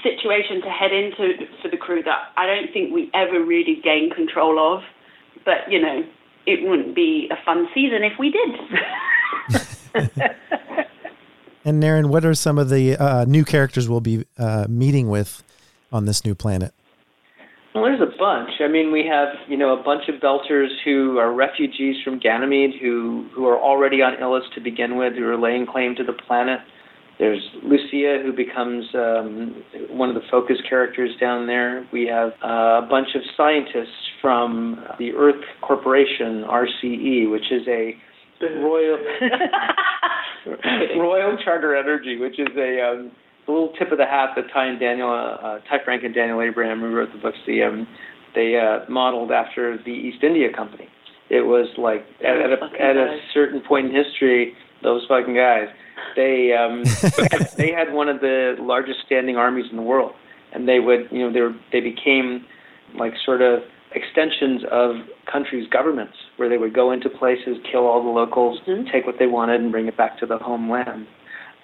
situation 0.02 0.62
to 0.62 0.70
head 0.70 0.92
into 0.92 1.46
for 1.62 1.68
the 1.68 1.76
crew 1.76 2.02
that 2.04 2.32
I 2.36 2.46
don't 2.46 2.72
think 2.72 2.92
we 2.92 3.10
ever 3.14 3.42
really 3.42 3.80
gain 3.82 4.10
control 4.10 4.58
of. 4.74 4.82
But, 5.44 5.70
you 5.70 5.80
know, 5.80 6.04
it 6.46 6.68
wouldn't 6.68 6.94
be 6.94 7.28
a 7.30 7.44
fun 7.44 7.68
season 7.74 8.02
if 8.04 8.18
we 8.18 8.30
did. 8.30 8.50
and 11.64 11.82
Naren, 11.82 12.06
what 12.06 12.24
are 12.24 12.34
some 12.34 12.58
of 12.58 12.68
the 12.68 12.96
uh, 12.96 13.24
new 13.24 13.44
characters 13.44 13.88
we'll 13.88 14.00
be 14.00 14.26
uh, 14.38 14.66
meeting 14.68 15.08
with 15.08 15.42
on 15.92 16.04
this 16.04 16.24
new 16.24 16.34
planet? 16.34 16.72
Well, 17.74 17.84
there's 17.84 18.00
a 18.00 18.18
bunch. 18.18 18.50
I 18.60 18.66
mean, 18.66 18.90
we 18.90 19.06
have 19.06 19.28
you 19.48 19.56
know 19.56 19.78
a 19.78 19.82
bunch 19.82 20.08
of 20.08 20.20
Belters 20.20 20.68
who 20.84 21.18
are 21.18 21.32
refugees 21.32 21.96
from 22.04 22.18
Ganymede, 22.18 22.80
who 22.80 23.28
who 23.32 23.46
are 23.46 23.58
already 23.58 24.02
on 24.02 24.14
Ilus 24.20 24.42
to 24.54 24.60
begin 24.60 24.96
with, 24.96 25.14
who 25.14 25.26
are 25.28 25.38
laying 25.38 25.66
claim 25.66 25.94
to 25.96 26.04
the 26.04 26.12
planet. 26.12 26.58
There's 27.20 27.42
Lucia, 27.62 28.22
who 28.24 28.32
becomes 28.34 28.86
um, 28.94 29.62
one 29.90 30.08
of 30.08 30.14
the 30.14 30.26
focus 30.30 30.56
characters 30.68 31.10
down 31.20 31.46
there. 31.46 31.86
We 31.92 32.06
have 32.06 32.30
uh, 32.42 32.80
a 32.82 32.86
bunch 32.88 33.08
of 33.14 33.20
scientists 33.36 33.94
from 34.22 34.82
the 34.98 35.12
Earth 35.12 35.44
Corporation, 35.60 36.44
RCE, 36.48 37.30
which 37.30 37.52
is 37.52 37.68
a 37.68 37.94
Royal 38.60 38.98
Royal 40.96 41.36
Charter 41.44 41.76
Energy, 41.76 42.16
which 42.18 42.38
is 42.38 42.48
a, 42.56 42.80
um, 42.80 43.12
a 43.48 43.50
little 43.50 43.72
tip 43.78 43.92
of 43.92 43.98
the 43.98 44.06
hat 44.06 44.30
that 44.36 44.46
Ty 44.52 44.66
and 44.66 44.80
Daniel, 44.80 45.10
uh, 45.10 45.58
Ty 45.68 45.84
Franck 45.84 46.04
and 46.04 46.14
Daniel 46.14 46.40
Abraham, 46.40 46.80
who 46.80 46.94
wrote 46.94 47.12
the 47.12 47.18
books, 47.18 47.38
the 47.46 47.62
um, 47.62 47.86
they 48.34 48.56
uh, 48.56 48.88
modeled 48.88 49.32
after 49.32 49.76
the 49.78 49.90
East 49.90 50.22
India 50.22 50.52
Company. 50.52 50.88
It 51.28 51.42
was 51.42 51.68
like 51.78 52.06
at, 52.20 52.36
at, 52.36 52.52
a, 52.52 52.82
at 52.82 52.96
a 52.96 53.18
certain 53.32 53.60
point 53.60 53.86
in 53.86 53.94
history, 53.94 54.54
those 54.82 55.04
fucking 55.08 55.34
guys, 55.34 55.68
they 56.16 56.52
um, 56.52 56.82
they 57.56 57.72
had 57.72 57.92
one 57.92 58.08
of 58.08 58.20
the 58.20 58.56
largest 58.58 59.00
standing 59.06 59.36
armies 59.36 59.66
in 59.70 59.76
the 59.76 59.82
world, 59.82 60.12
and 60.52 60.68
they 60.68 60.80
would 60.80 61.08
you 61.10 61.20
know 61.20 61.32
they 61.32 61.40
were, 61.40 61.54
they 61.72 61.80
became 61.80 62.44
like 62.98 63.12
sort 63.24 63.42
of 63.42 63.60
extensions 63.92 64.62
of 64.70 64.96
countries' 65.30 65.68
governments, 65.70 66.14
where 66.36 66.48
they 66.48 66.58
would 66.58 66.74
go 66.74 66.92
into 66.92 67.08
places, 67.08 67.58
kill 67.70 67.86
all 67.86 68.02
the 68.02 68.10
locals, 68.10 68.60
mm-hmm. 68.66 68.88
take 68.90 69.06
what 69.06 69.16
they 69.18 69.26
wanted, 69.26 69.60
and 69.60 69.70
bring 69.72 69.86
it 69.86 69.96
back 69.96 70.18
to 70.18 70.26
the 70.26 70.38
homeland. 70.38 71.06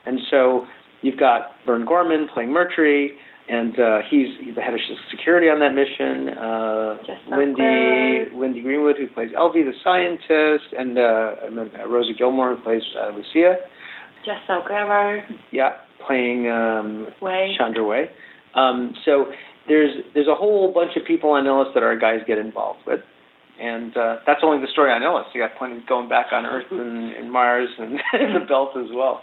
And 0.04 0.21
so 0.30 0.66
you've 1.03 1.19
got 1.19 1.53
Burn 1.65 1.85
Gorman 1.85 2.29
playing 2.33 2.50
Murtry, 2.50 3.11
and 3.49 3.79
uh, 3.79 3.99
he's, 4.11 4.29
he's 4.41 4.55
the 4.55 4.61
head 4.61 4.75
of 4.75 4.81
security 5.11 5.49
on 5.49 5.61
that 5.61 5.73
mission. 5.75 6.37
Uh, 6.37 6.97
Lyndie 7.31 8.35
Lyndie 8.35 8.62
Greenwood, 8.62 8.97
who 8.99 9.07
plays 9.09 9.31
Elvi 9.38 9.65
the 9.65 9.73
scientist, 9.85 10.75
and 10.76 10.99
uh, 10.99 11.87
Rosa 11.88 12.12
Gilmore, 12.17 12.57
who 12.57 12.62
plays 12.62 12.83
uh, 13.00 13.15
Lucia. 13.15 13.57
Jess 14.25 14.38
Salgueiro. 14.49 15.21
Yeah, 15.53 15.76
playing 16.05 16.50
um, 16.50 17.07
Wei. 17.23 17.55
Chandra 17.57 17.85
Wei. 17.85 18.11
Um, 18.55 18.95
so 19.05 19.26
there's 19.69 19.95
there's 20.15 20.29
a 20.29 20.35
whole 20.35 20.73
bunch 20.73 20.97
of 20.97 21.05
people 21.07 21.31
on 21.31 21.45
Ilus 21.45 21.73
that 21.75 21.83
our 21.83 21.97
guys 21.97 22.21
get 22.26 22.38
involved 22.38 22.81
with, 22.87 23.00
and 23.61 23.97
uh, 23.97 24.17
that's 24.26 24.41
only 24.43 24.61
the 24.61 24.71
story 24.73 24.91
on 24.91 25.03
Ilus. 25.03 25.26
You 25.35 25.43
got 25.43 25.57
plenty 25.57 25.83
going 25.88 26.09
back 26.09 26.26
on 26.33 26.47
Earth 26.47 26.67
and, 26.71 27.12
and 27.12 27.31
Mars 27.31 27.69
and 27.79 28.00
the 28.12 28.45
Belt 28.49 28.71
as 28.76 28.88
well. 28.93 29.23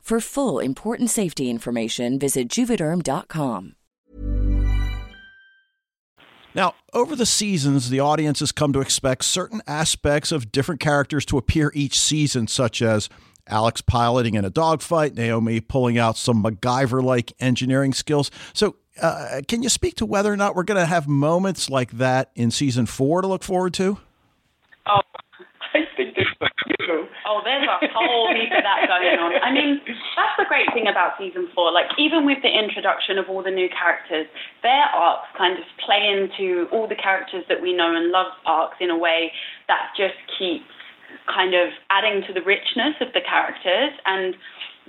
For 0.11 0.19
full 0.19 0.59
important 0.59 1.09
safety 1.09 1.49
information, 1.49 2.19
visit 2.19 2.49
juvederm.com. 2.49 3.75
Now, 6.53 6.75
over 6.91 7.15
the 7.15 7.25
seasons, 7.25 7.89
the 7.89 8.01
audience 8.01 8.41
has 8.41 8.51
come 8.51 8.73
to 8.73 8.81
expect 8.81 9.23
certain 9.23 9.61
aspects 9.67 10.33
of 10.33 10.51
different 10.51 10.81
characters 10.81 11.23
to 11.27 11.37
appear 11.37 11.71
each 11.73 11.97
season, 11.97 12.47
such 12.47 12.81
as 12.81 13.07
Alex 13.47 13.79
piloting 13.79 14.33
in 14.33 14.43
a 14.43 14.49
dogfight, 14.49 15.15
Naomi 15.15 15.61
pulling 15.61 15.97
out 15.97 16.17
some 16.17 16.43
MacGyver 16.43 17.01
like 17.01 17.31
engineering 17.39 17.93
skills. 17.93 18.29
So, 18.51 18.75
uh, 19.01 19.39
can 19.47 19.63
you 19.63 19.69
speak 19.69 19.95
to 19.95 20.05
whether 20.05 20.33
or 20.33 20.35
not 20.35 20.57
we're 20.57 20.63
going 20.63 20.77
to 20.81 20.85
have 20.85 21.07
moments 21.07 21.69
like 21.69 21.91
that 21.91 22.31
in 22.35 22.51
season 22.51 22.85
four 22.85 23.21
to 23.21 23.29
look 23.29 23.43
forward 23.43 23.73
to? 23.75 23.97
Oh, 24.87 24.99
I 25.73 25.79
think 25.95 26.15
there's 26.17 26.27
Oh, 27.25 27.41
there's 27.43 27.67
a 27.67 27.77
whole 27.93 28.33
heap 28.33 28.51
of 28.51 28.63
that 28.63 28.87
going 28.87 29.19
on. 29.19 29.31
I 29.41 29.51
mean, 29.51 29.79
that's 30.15 30.35
the 30.37 30.45
great 30.47 30.67
thing 30.73 30.87
about 30.87 31.17
season 31.17 31.47
four. 31.55 31.71
Like, 31.71 31.91
even 31.97 32.25
with 32.25 32.39
the 32.41 32.51
introduction 32.51 33.17
of 33.17 33.29
all 33.29 33.43
the 33.43 33.51
new 33.51 33.69
characters, 33.69 34.27
their 34.63 34.85
arcs 34.93 35.27
kind 35.37 35.57
of 35.57 35.65
play 35.83 36.07
into 36.07 36.67
all 36.71 36.87
the 36.87 36.99
characters 36.99 37.43
that 37.49 37.61
we 37.61 37.73
know 37.73 37.95
and 37.95 38.11
love 38.11 38.31
arcs 38.45 38.77
in 38.79 38.89
a 38.89 38.97
way 38.97 39.31
that 39.67 39.91
just 39.97 40.17
keeps 40.37 40.67
kind 41.27 41.53
of 41.53 41.69
adding 41.89 42.23
to 42.27 42.33
the 42.33 42.41
richness 42.41 42.95
of 43.01 43.11
the 43.13 43.21
characters. 43.21 43.93
And 44.05 44.35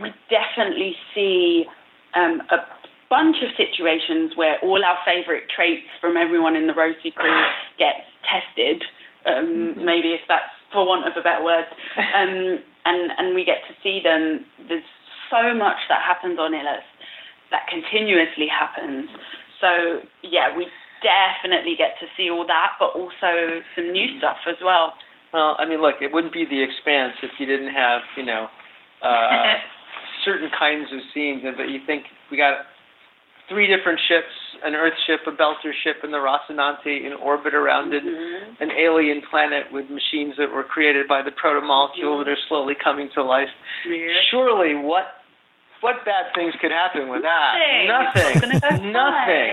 we 0.00 0.10
definitely 0.30 0.96
see 1.14 1.66
um, 2.14 2.40
a 2.50 2.64
bunch 3.10 3.36
of 3.44 3.52
situations 3.60 4.32
where 4.36 4.56
all 4.62 4.80
our 4.84 4.96
favorite 5.04 5.44
traits 5.54 5.84
from 6.00 6.16
everyone 6.16 6.56
in 6.56 6.66
the 6.66 6.72
Rosie 6.72 7.12
crew 7.12 7.44
get 7.78 8.08
tested. 8.24 8.82
Um, 9.26 9.76
mm-hmm. 9.76 9.84
Maybe 9.84 10.16
if 10.16 10.24
that's 10.28 10.48
for 10.72 10.86
want 10.86 11.06
of 11.06 11.12
a 11.16 11.22
better 11.22 11.44
word, 11.44 11.68
um, 12.16 12.58
and 12.84 13.12
and 13.16 13.34
we 13.34 13.44
get 13.44 13.62
to 13.68 13.74
see 13.82 14.00
them. 14.02 14.44
There's 14.68 14.86
so 15.30 15.54
much 15.54 15.78
that 15.88 16.02
happens 16.02 16.38
on 16.38 16.52
Ilus 16.52 16.84
that 17.50 17.68
continuously 17.68 18.48
happens. 18.48 19.08
So 19.60 20.02
yeah, 20.22 20.56
we 20.56 20.66
definitely 21.04 21.74
get 21.76 21.98
to 22.00 22.06
see 22.16 22.30
all 22.30 22.46
that, 22.46 22.78
but 22.78 22.96
also 22.96 23.60
some 23.76 23.92
new 23.92 24.18
stuff 24.18 24.38
as 24.48 24.56
well. 24.64 24.94
Well, 25.32 25.56
I 25.58 25.64
mean, 25.64 25.80
look, 25.80 25.96
it 26.00 26.12
wouldn't 26.12 26.32
be 26.32 26.44
the 26.44 26.62
Expanse 26.62 27.14
if 27.22 27.30
you 27.38 27.46
didn't 27.46 27.72
have, 27.72 28.02
you 28.16 28.24
know, 28.24 28.48
uh, 29.02 29.54
certain 30.24 30.50
kinds 30.56 30.92
of 30.92 31.00
scenes. 31.14 31.42
But 31.56 31.70
you 31.70 31.80
think 31.86 32.04
we 32.30 32.36
got 32.36 32.66
three 33.52 33.68
different 33.68 34.00
ships 34.08 34.32
an 34.64 34.74
Earth 34.74 34.94
ship, 35.06 35.20
a 35.26 35.30
Belter 35.30 35.74
ship, 35.84 35.96
and 36.02 36.12
the 36.12 36.18
Rocinante 36.18 37.04
in 37.04 37.12
orbit 37.12 37.54
around 37.54 37.92
it, 37.92 38.02
mm-hmm. 38.04 38.62
an 38.62 38.70
alien 38.70 39.22
planet 39.28 39.66
with 39.72 39.90
machines 39.90 40.34
that 40.38 40.50
were 40.52 40.64
created 40.64 41.08
by 41.08 41.22
the 41.22 41.30
protomolecule 41.30 42.22
mm-hmm. 42.22 42.24
that 42.24 42.28
are 42.28 42.42
slowly 42.48 42.74
coming 42.82 43.10
to 43.14 43.22
life. 43.22 43.50
Surely, 44.30 44.74
what 44.74 45.18
what 45.80 46.04
bad 46.04 46.30
things 46.34 46.54
could 46.60 46.70
happen 46.70 47.08
with 47.08 47.22
that? 47.22 47.58
Nothing. 47.90 48.92
Nothing. 48.92 49.50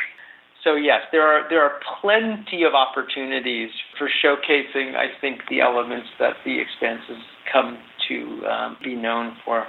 so 0.64 0.74
yes, 0.74 1.02
there 1.12 1.22
are 1.22 1.48
there 1.50 1.62
are 1.62 1.78
plenty 2.00 2.64
of 2.64 2.72
opportunities 2.74 3.68
for 3.98 4.08
showcasing. 4.24 4.96
I 4.96 5.08
think 5.20 5.40
the 5.50 5.60
elements 5.60 6.08
that 6.18 6.34
the 6.44 6.58
expanses 6.60 7.22
come 7.52 7.78
to 8.08 8.46
um, 8.46 8.76
be 8.82 8.96
known 8.96 9.36
for. 9.44 9.66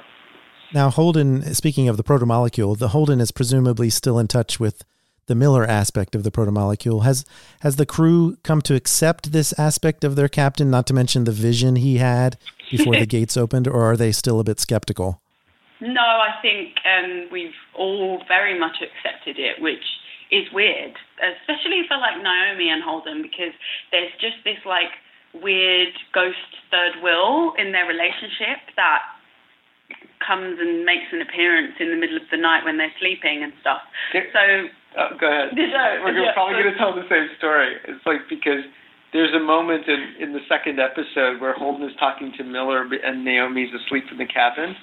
Now, 0.73 0.89
Holden, 0.89 1.53
speaking 1.53 1.89
of 1.89 1.97
the 1.97 2.03
protomolecule, 2.03 2.77
the 2.77 2.89
Holden 2.89 3.19
is 3.19 3.31
presumably 3.31 3.89
still 3.89 4.17
in 4.17 4.27
touch 4.27 4.59
with 4.59 4.83
the 5.27 5.35
Miller 5.35 5.65
aspect 5.65 6.15
of 6.15 6.23
the 6.23 6.31
protomolecule. 6.31 7.03
Has 7.03 7.25
has 7.59 7.75
the 7.75 7.85
crew 7.85 8.37
come 8.43 8.61
to 8.63 8.75
accept 8.75 9.31
this 9.31 9.57
aspect 9.59 10.03
of 10.03 10.15
their 10.15 10.29
captain, 10.29 10.69
not 10.69 10.87
to 10.87 10.93
mention 10.93 11.25
the 11.25 11.31
vision 11.31 11.75
he 11.75 11.97
had 11.97 12.37
before 12.69 12.95
the 12.95 13.05
gates 13.17 13.35
opened, 13.35 13.67
or 13.67 13.91
are 13.91 13.97
they 13.97 14.11
still 14.11 14.39
a 14.39 14.43
bit 14.43 14.59
skeptical? 14.59 15.21
No, 15.81 16.01
I 16.01 16.35
think 16.41 16.75
um, 16.85 17.27
we've 17.31 17.57
all 17.75 18.23
very 18.27 18.57
much 18.57 18.77
accepted 18.81 19.39
it, 19.39 19.61
which 19.61 19.83
is 20.31 20.47
weird, 20.53 20.93
especially 21.41 21.83
for 21.87 21.97
like 21.97 22.21
Naomi 22.21 22.69
and 22.69 22.83
Holden, 22.83 23.21
because 23.21 23.53
there's 23.91 24.11
just 24.21 24.37
this 24.45 24.59
like 24.65 24.91
weird 25.33 25.93
ghost 26.13 26.37
third 26.71 27.01
will 27.03 27.53
in 27.57 27.71
their 27.71 27.85
relationship 27.85 28.59
that 28.75 29.01
comes 30.21 30.57
and 30.59 30.85
makes 30.85 31.09
an 31.11 31.21
appearance 31.21 31.73
in 31.79 31.89
the 31.89 31.99
middle 31.99 32.17
of 32.17 32.27
the 32.31 32.37
night 32.37 32.63
when 32.63 32.77
they're 32.77 32.93
sleeping 32.99 33.43
and 33.43 33.53
stuff. 33.61 33.81
So 34.13 34.43
oh, 34.97 35.17
go 35.19 35.27
ahead. 35.27 35.53
We're 35.57 36.13
yeah, 36.13 36.33
probably 36.33 36.61
going 36.61 36.73
to 36.73 36.79
tell 36.79 36.93
the 36.93 37.07
same 37.09 37.29
story. 37.37 37.77
It's 37.87 38.05
like 38.05 38.27
because 38.29 38.63
there's 39.13 39.33
a 39.33 39.43
moment 39.43 39.87
in 39.87 40.29
in 40.29 40.33
the 40.33 40.43
second 40.47 40.79
episode 40.79 41.41
where 41.41 41.53
Holden 41.53 41.87
is 41.87 41.95
talking 41.99 42.31
to 42.37 42.43
Miller 42.43 42.85
and 42.85 43.25
Naomi's 43.25 43.73
asleep 43.73 44.05
in 44.11 44.17
the 44.17 44.29
cabin, 44.29 44.75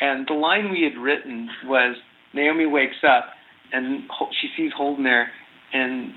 and 0.00 0.26
the 0.28 0.36
line 0.36 0.70
we 0.70 0.82
had 0.84 1.00
written 1.00 1.48
was 1.64 1.96
Naomi 2.34 2.66
wakes 2.66 3.00
up 3.06 3.32
and 3.72 4.04
she 4.40 4.48
sees 4.56 4.72
Holden 4.76 5.04
there, 5.04 5.32
and 5.72 6.12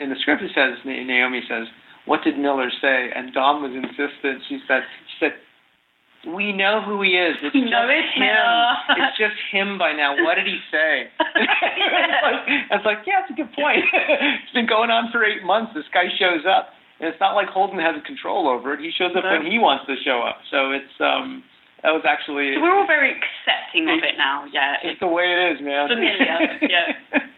in 0.00 0.10
the 0.10 0.16
script 0.20 0.42
it 0.42 0.50
says 0.54 0.78
Naomi 0.84 1.40
says, 1.48 1.66
what 2.06 2.22
did 2.22 2.38
Miller 2.38 2.70
say? 2.80 3.10
And 3.14 3.34
Dawn 3.34 3.62
was 3.62 3.74
insistent. 3.74 4.42
She 4.48 4.58
said, 4.66 4.82
she 5.10 5.26
said, 5.26 5.32
we 6.26 6.52
know 6.52 6.82
who 6.82 7.02
he 7.02 7.14
is. 7.14 7.36
It's 7.42 7.54
just 7.54 7.70
it's 7.70 8.14
him. 8.18 8.98
it's 8.98 9.18
just 9.18 9.38
him 9.52 9.78
by 9.78 9.92
now. 9.92 10.18
What 10.24 10.34
did 10.34 10.46
he 10.46 10.58
say? 10.70 11.06
I 11.20 12.74
was 12.74 12.84
like, 12.84 13.06
yeah, 13.06 13.22
that's 13.22 13.30
a 13.30 13.38
good 13.38 13.52
point. 13.54 13.86
it's 13.92 14.52
been 14.52 14.66
going 14.66 14.90
on 14.90 15.10
for 15.12 15.24
eight 15.24 15.44
months. 15.44 15.72
This 15.74 15.86
guy 15.94 16.10
shows 16.18 16.42
up, 16.42 16.74
and 16.98 17.08
it's 17.08 17.20
not 17.20 17.34
like 17.34 17.48
Holden 17.48 17.78
has 17.78 17.94
control 18.04 18.48
over 18.48 18.74
it. 18.74 18.80
He 18.80 18.90
shows 18.90 19.14
up 19.16 19.24
when 19.24 19.46
he 19.46 19.58
wants 19.58 19.86
to 19.86 19.94
show 20.02 20.22
up. 20.26 20.42
So 20.50 20.72
it's 20.72 20.94
um, 20.98 21.44
that 21.82 21.94
was 21.94 22.02
actually. 22.02 22.58
So 22.58 22.62
we're 22.62 22.74
all 22.74 22.86
very 22.86 23.14
accepting 23.14 23.86
of 23.86 24.02
it 24.02 24.18
now. 24.18 24.46
Yeah, 24.50 24.82
it's, 24.82 24.98
it's 24.98 25.00
the 25.00 25.06
way 25.06 25.30
it 25.30 25.54
is, 25.54 25.62
man. 25.62 25.88
Familiar. 25.88 26.58
yeah. 26.62 27.30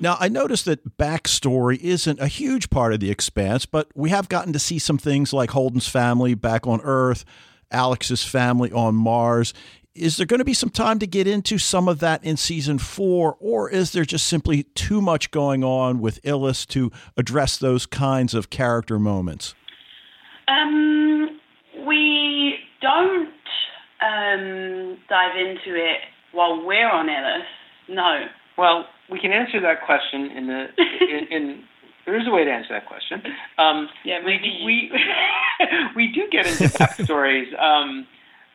Now, 0.00 0.16
I 0.20 0.28
noticed 0.28 0.64
that 0.66 0.96
backstory 0.96 1.76
isn't 1.78 2.20
a 2.20 2.28
huge 2.28 2.70
part 2.70 2.92
of 2.92 3.00
the 3.00 3.10
expanse, 3.10 3.66
but 3.66 3.88
we 3.96 4.10
have 4.10 4.28
gotten 4.28 4.52
to 4.52 4.58
see 4.58 4.78
some 4.78 4.96
things 4.96 5.32
like 5.32 5.50
Holden's 5.50 5.88
family 5.88 6.34
back 6.34 6.68
on 6.68 6.80
Earth, 6.84 7.24
Alex's 7.70 8.24
family 8.24 8.72
on 8.72 8.94
Mars. 8.94 9.54
Is 9.94 10.16
there 10.16 10.26
going 10.26 10.38
to 10.38 10.44
be 10.44 10.54
some 10.54 10.70
time 10.70 11.00
to 11.00 11.06
get 11.06 11.26
into 11.26 11.58
some 11.58 11.88
of 11.88 11.98
that 12.00 12.22
in 12.22 12.36
season 12.36 12.78
four, 12.78 13.36
or 13.40 13.68
is 13.68 13.92
there 13.92 14.04
just 14.04 14.26
simply 14.26 14.62
too 14.74 15.00
much 15.00 15.30
going 15.32 15.64
on 15.64 16.00
with 16.00 16.20
Ilus 16.22 16.66
to 16.68 16.92
address 17.16 17.56
those 17.56 17.84
kinds 17.84 18.32
of 18.32 18.48
character 18.48 18.98
moments? 18.98 19.54
Um, 20.46 21.40
we 21.84 22.58
don't 22.80 23.28
um, 24.00 24.98
dive 25.08 25.36
into 25.36 25.74
it 25.74 25.98
while 26.32 26.64
we're 26.64 26.88
on 26.88 27.06
Ilus. 27.08 27.44
No. 27.88 28.26
Well, 28.56 28.86
we 29.10 29.18
can 29.18 29.32
answer 29.32 29.60
that 29.60 29.84
question 29.84 30.30
in 30.30 30.46
the 30.46 30.66
in, 31.00 31.26
in 31.30 31.64
there 32.08 32.18
is 32.18 32.26
a 32.26 32.30
way 32.30 32.42
to 32.42 32.50
answer 32.50 32.72
that 32.72 32.86
question. 32.86 33.20
Um, 33.58 33.88
yeah, 34.02 34.20
maybe 34.24 34.62
we 34.64 34.90
we 35.96 36.10
do 36.10 36.24
get 36.32 36.46
into 36.46 36.64
backstories 36.78 37.52
um, 37.60 38.06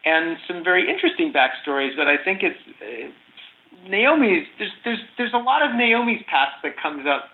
and 0.03 0.37
some 0.47 0.63
very 0.63 0.89
interesting 0.89 1.31
backstories, 1.31 1.95
but 1.95 2.07
I 2.07 2.17
think 2.17 2.41
it's 2.41 2.57
uh, 2.81 3.87
Naomi's. 3.87 4.47
There's 4.57 4.71
there's 4.83 4.99
there's 5.19 5.33
a 5.33 5.37
lot 5.37 5.61
of 5.61 5.75
Naomi's 5.75 6.23
past 6.27 6.63
that 6.63 6.81
comes 6.81 7.05
up 7.05 7.29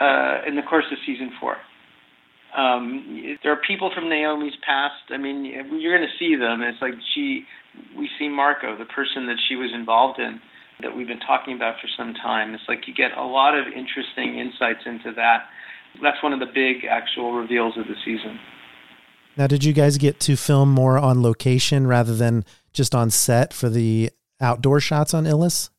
uh, 0.00 0.46
in 0.46 0.54
the 0.54 0.62
course 0.62 0.86
of 0.92 0.98
season 1.04 1.32
four. 1.40 1.56
Um, 2.56 3.36
there 3.42 3.50
are 3.52 3.60
people 3.66 3.90
from 3.92 4.08
Naomi's 4.08 4.54
past. 4.64 5.10
I 5.10 5.18
mean, 5.18 5.44
you're 5.44 5.98
going 5.98 6.08
to 6.08 6.16
see 6.16 6.36
them. 6.36 6.62
It's 6.62 6.80
like 6.80 6.94
she, 7.12 7.44
we 7.98 8.08
see 8.18 8.28
Marco, 8.28 8.78
the 8.78 8.86
person 8.86 9.26
that 9.26 9.36
she 9.48 9.56
was 9.56 9.72
involved 9.74 10.20
in 10.20 10.40
that 10.80 10.96
we've 10.96 11.08
been 11.08 11.20
talking 11.20 11.54
about 11.54 11.76
for 11.80 11.88
some 11.96 12.14
time. 12.14 12.54
It's 12.54 12.64
like 12.68 12.86
you 12.86 12.94
get 12.94 13.16
a 13.16 13.24
lot 13.24 13.56
of 13.56 13.66
interesting 13.66 14.38
insights 14.38 14.84
into 14.84 15.12
that. 15.16 15.48
That's 16.02 16.22
one 16.22 16.32
of 16.32 16.40
the 16.40 16.46
big 16.46 16.84
actual 16.84 17.32
reveals 17.32 17.76
of 17.76 17.86
the 17.86 17.94
season. 18.04 18.38
Now, 19.36 19.46
did 19.46 19.64
you 19.64 19.72
guys 19.72 19.98
get 19.98 20.18
to 20.20 20.36
film 20.36 20.70
more 20.70 20.98
on 20.98 21.22
location 21.22 21.86
rather 21.86 22.16
than 22.16 22.44
just 22.72 22.94
on 22.94 23.10
set 23.10 23.52
for 23.52 23.68
the 23.68 24.10
outdoor 24.40 24.80
shots 24.80 25.12
on 25.12 25.24
Ilus? 25.24 25.70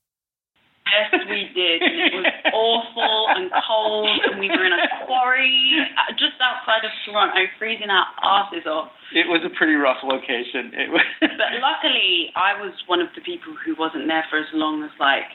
Yes, 0.85 1.21
we 1.27 1.49
did. 1.53 1.81
It 1.81 2.13
was 2.13 2.31
awful 2.53 3.27
and 3.35 3.51
cold, 3.67 4.19
and 4.29 4.39
we 4.39 4.47
were 4.47 4.65
in 4.65 4.73
a 4.73 5.05
quarry 5.05 5.83
uh, 5.97 6.13
just 6.13 6.37
outside 6.39 6.85
of 6.85 6.91
Toronto, 7.05 7.43
freezing 7.59 7.89
our 7.89 8.05
asses 8.23 8.65
off. 8.65 8.91
It 9.13 9.27
was 9.27 9.41
a 9.43 9.51
pretty 9.57 9.73
rough 9.73 9.99
location. 10.03 10.71
It 10.73 10.89
was. 10.89 11.03
but 11.21 11.51
luckily, 11.59 12.31
I 12.35 12.55
was 12.61 12.73
one 12.87 13.01
of 13.01 13.09
the 13.15 13.21
people 13.21 13.53
who 13.65 13.75
wasn't 13.77 14.07
there 14.07 14.25
for 14.29 14.39
as 14.39 14.47
long 14.53 14.83
as 14.83 14.91
like 14.99 15.27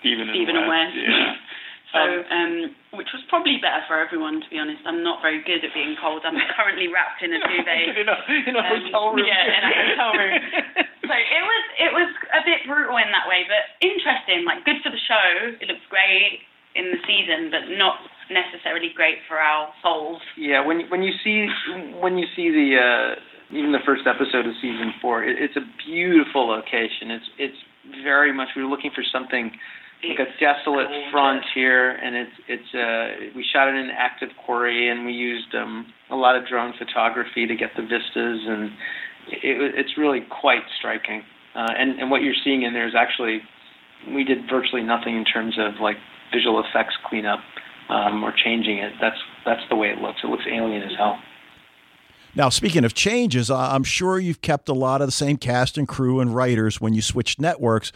Stephen, 0.00 0.28
Stephen 0.30 0.56
and 0.56 0.68
Wes. 0.68 0.90
And 0.92 1.00
Wes. 1.00 1.06
Yeah. 1.06 1.34
So, 1.94 2.02
um, 2.02 2.74
which 2.98 3.14
was 3.14 3.22
probably 3.30 3.62
better 3.62 3.78
for 3.86 4.02
everyone, 4.02 4.42
to 4.42 4.48
be 4.50 4.58
honest. 4.58 4.82
I'm 4.82 5.06
not 5.06 5.22
very 5.22 5.38
good 5.46 5.62
at 5.62 5.70
being 5.70 5.94
cold. 6.02 6.26
I'm 6.26 6.34
currently 6.58 6.90
wrapped 6.90 7.22
in 7.22 7.30
a 7.30 7.38
duvet. 7.38 7.94
in 7.94 8.08
a, 8.10 8.16
in 8.50 8.54
a 8.58 8.64
um, 8.64 8.66
hotel 8.66 9.04
room. 9.14 9.22
Yeah, 9.22 9.46
in 9.46 9.62
a 9.62 9.72
hotel 9.72 10.10
room. 10.18 10.34
so 11.08 11.14
it 11.14 11.44
was 11.46 11.64
it 11.78 11.92
was 11.94 12.10
a 12.34 12.42
bit 12.42 12.66
brutal 12.66 12.98
in 12.98 13.08
that 13.14 13.30
way, 13.30 13.46
but 13.46 13.78
interesting. 13.78 14.42
Like 14.42 14.66
good 14.66 14.82
for 14.82 14.90
the 14.90 15.02
show. 15.06 15.54
It 15.62 15.70
looks 15.70 15.86
great 15.86 16.42
in 16.74 16.90
the 16.90 17.00
season, 17.06 17.54
but 17.54 17.70
not 17.78 18.02
necessarily 18.28 18.90
great 18.90 19.22
for 19.30 19.38
our 19.38 19.70
souls. 19.82 20.20
Yeah, 20.34 20.66
when 20.66 20.90
when 20.90 21.06
you 21.06 21.14
see 21.22 21.46
when 22.02 22.18
you 22.18 22.26
see 22.34 22.50
the 22.50 22.68
uh, 22.82 23.54
even 23.54 23.70
the 23.70 23.84
first 23.86 24.10
episode 24.10 24.46
of 24.46 24.58
season 24.58 24.90
four, 25.00 25.22
it, 25.22 25.38
it's 25.38 25.56
a 25.56 25.64
beautiful 25.86 26.50
location. 26.50 27.14
It's 27.14 27.30
it's 27.38 27.60
very 28.02 28.34
much 28.34 28.50
we 28.58 28.66
were 28.66 28.70
looking 28.70 28.90
for 28.90 29.04
something 29.06 29.54
like 30.04 30.18
a 30.18 30.30
desolate 30.38 30.88
frontier, 31.10 31.90
and 31.90 32.16
it's 32.16 32.36
it's 32.48 32.74
uh, 32.74 33.32
we 33.34 33.44
shot 33.52 33.68
it 33.68 33.74
in 33.74 33.90
active 33.90 34.28
quarry, 34.44 34.88
and 34.88 35.06
we 35.06 35.12
used 35.12 35.54
um, 35.54 35.86
a 36.10 36.16
lot 36.16 36.36
of 36.36 36.46
drone 36.46 36.74
photography 36.78 37.46
to 37.46 37.56
get 37.56 37.70
the 37.76 37.82
vistas, 37.82 38.40
and 38.46 38.70
it, 39.28 39.74
it's 39.74 39.96
really 39.96 40.20
quite 40.40 40.62
striking. 40.78 41.22
Uh, 41.54 41.72
and 41.78 41.98
and 41.98 42.10
what 42.10 42.22
you're 42.22 42.38
seeing 42.44 42.62
in 42.62 42.72
there 42.74 42.86
is 42.86 42.94
actually 42.94 43.40
we 44.14 44.24
did 44.24 44.48
virtually 44.48 44.82
nothing 44.82 45.16
in 45.16 45.24
terms 45.24 45.56
of 45.58 45.80
like 45.80 45.96
visual 46.32 46.62
effects 46.62 46.94
cleanup 47.08 47.40
um, 47.88 48.22
or 48.22 48.32
changing 48.32 48.78
it. 48.78 48.92
That's 49.00 49.18
that's 49.44 49.62
the 49.70 49.76
way 49.76 49.88
it 49.88 49.98
looks. 49.98 50.18
It 50.22 50.28
looks 50.28 50.44
alien 50.50 50.82
as 50.82 50.92
hell. 50.96 51.18
Now, 52.34 52.50
speaking 52.50 52.84
of 52.84 52.92
changes, 52.92 53.50
I'm 53.50 53.82
sure 53.82 54.18
you've 54.18 54.42
kept 54.42 54.68
a 54.68 54.74
lot 54.74 55.00
of 55.00 55.08
the 55.08 55.12
same 55.12 55.38
cast 55.38 55.78
and 55.78 55.88
crew 55.88 56.20
and 56.20 56.34
writers 56.34 56.82
when 56.82 56.92
you 56.92 57.00
switched 57.00 57.40
networks. 57.40 57.92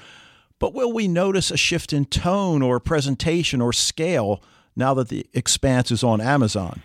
But 0.61 0.75
will 0.75 0.93
we 0.93 1.09
notice 1.09 1.51
a 1.51 1.57
shift 1.57 1.93
in 1.93 2.05
tone 2.05 2.63
or 2.63 2.79
presentation 2.79 3.61
or 3.61 3.73
scale 3.73 4.41
now 4.77 4.95
that 4.95 5.09
the 5.09 5.27
Expanse 5.33 5.91
is 5.91 6.05
on 6.05 6.21
Amazon? 6.21 6.83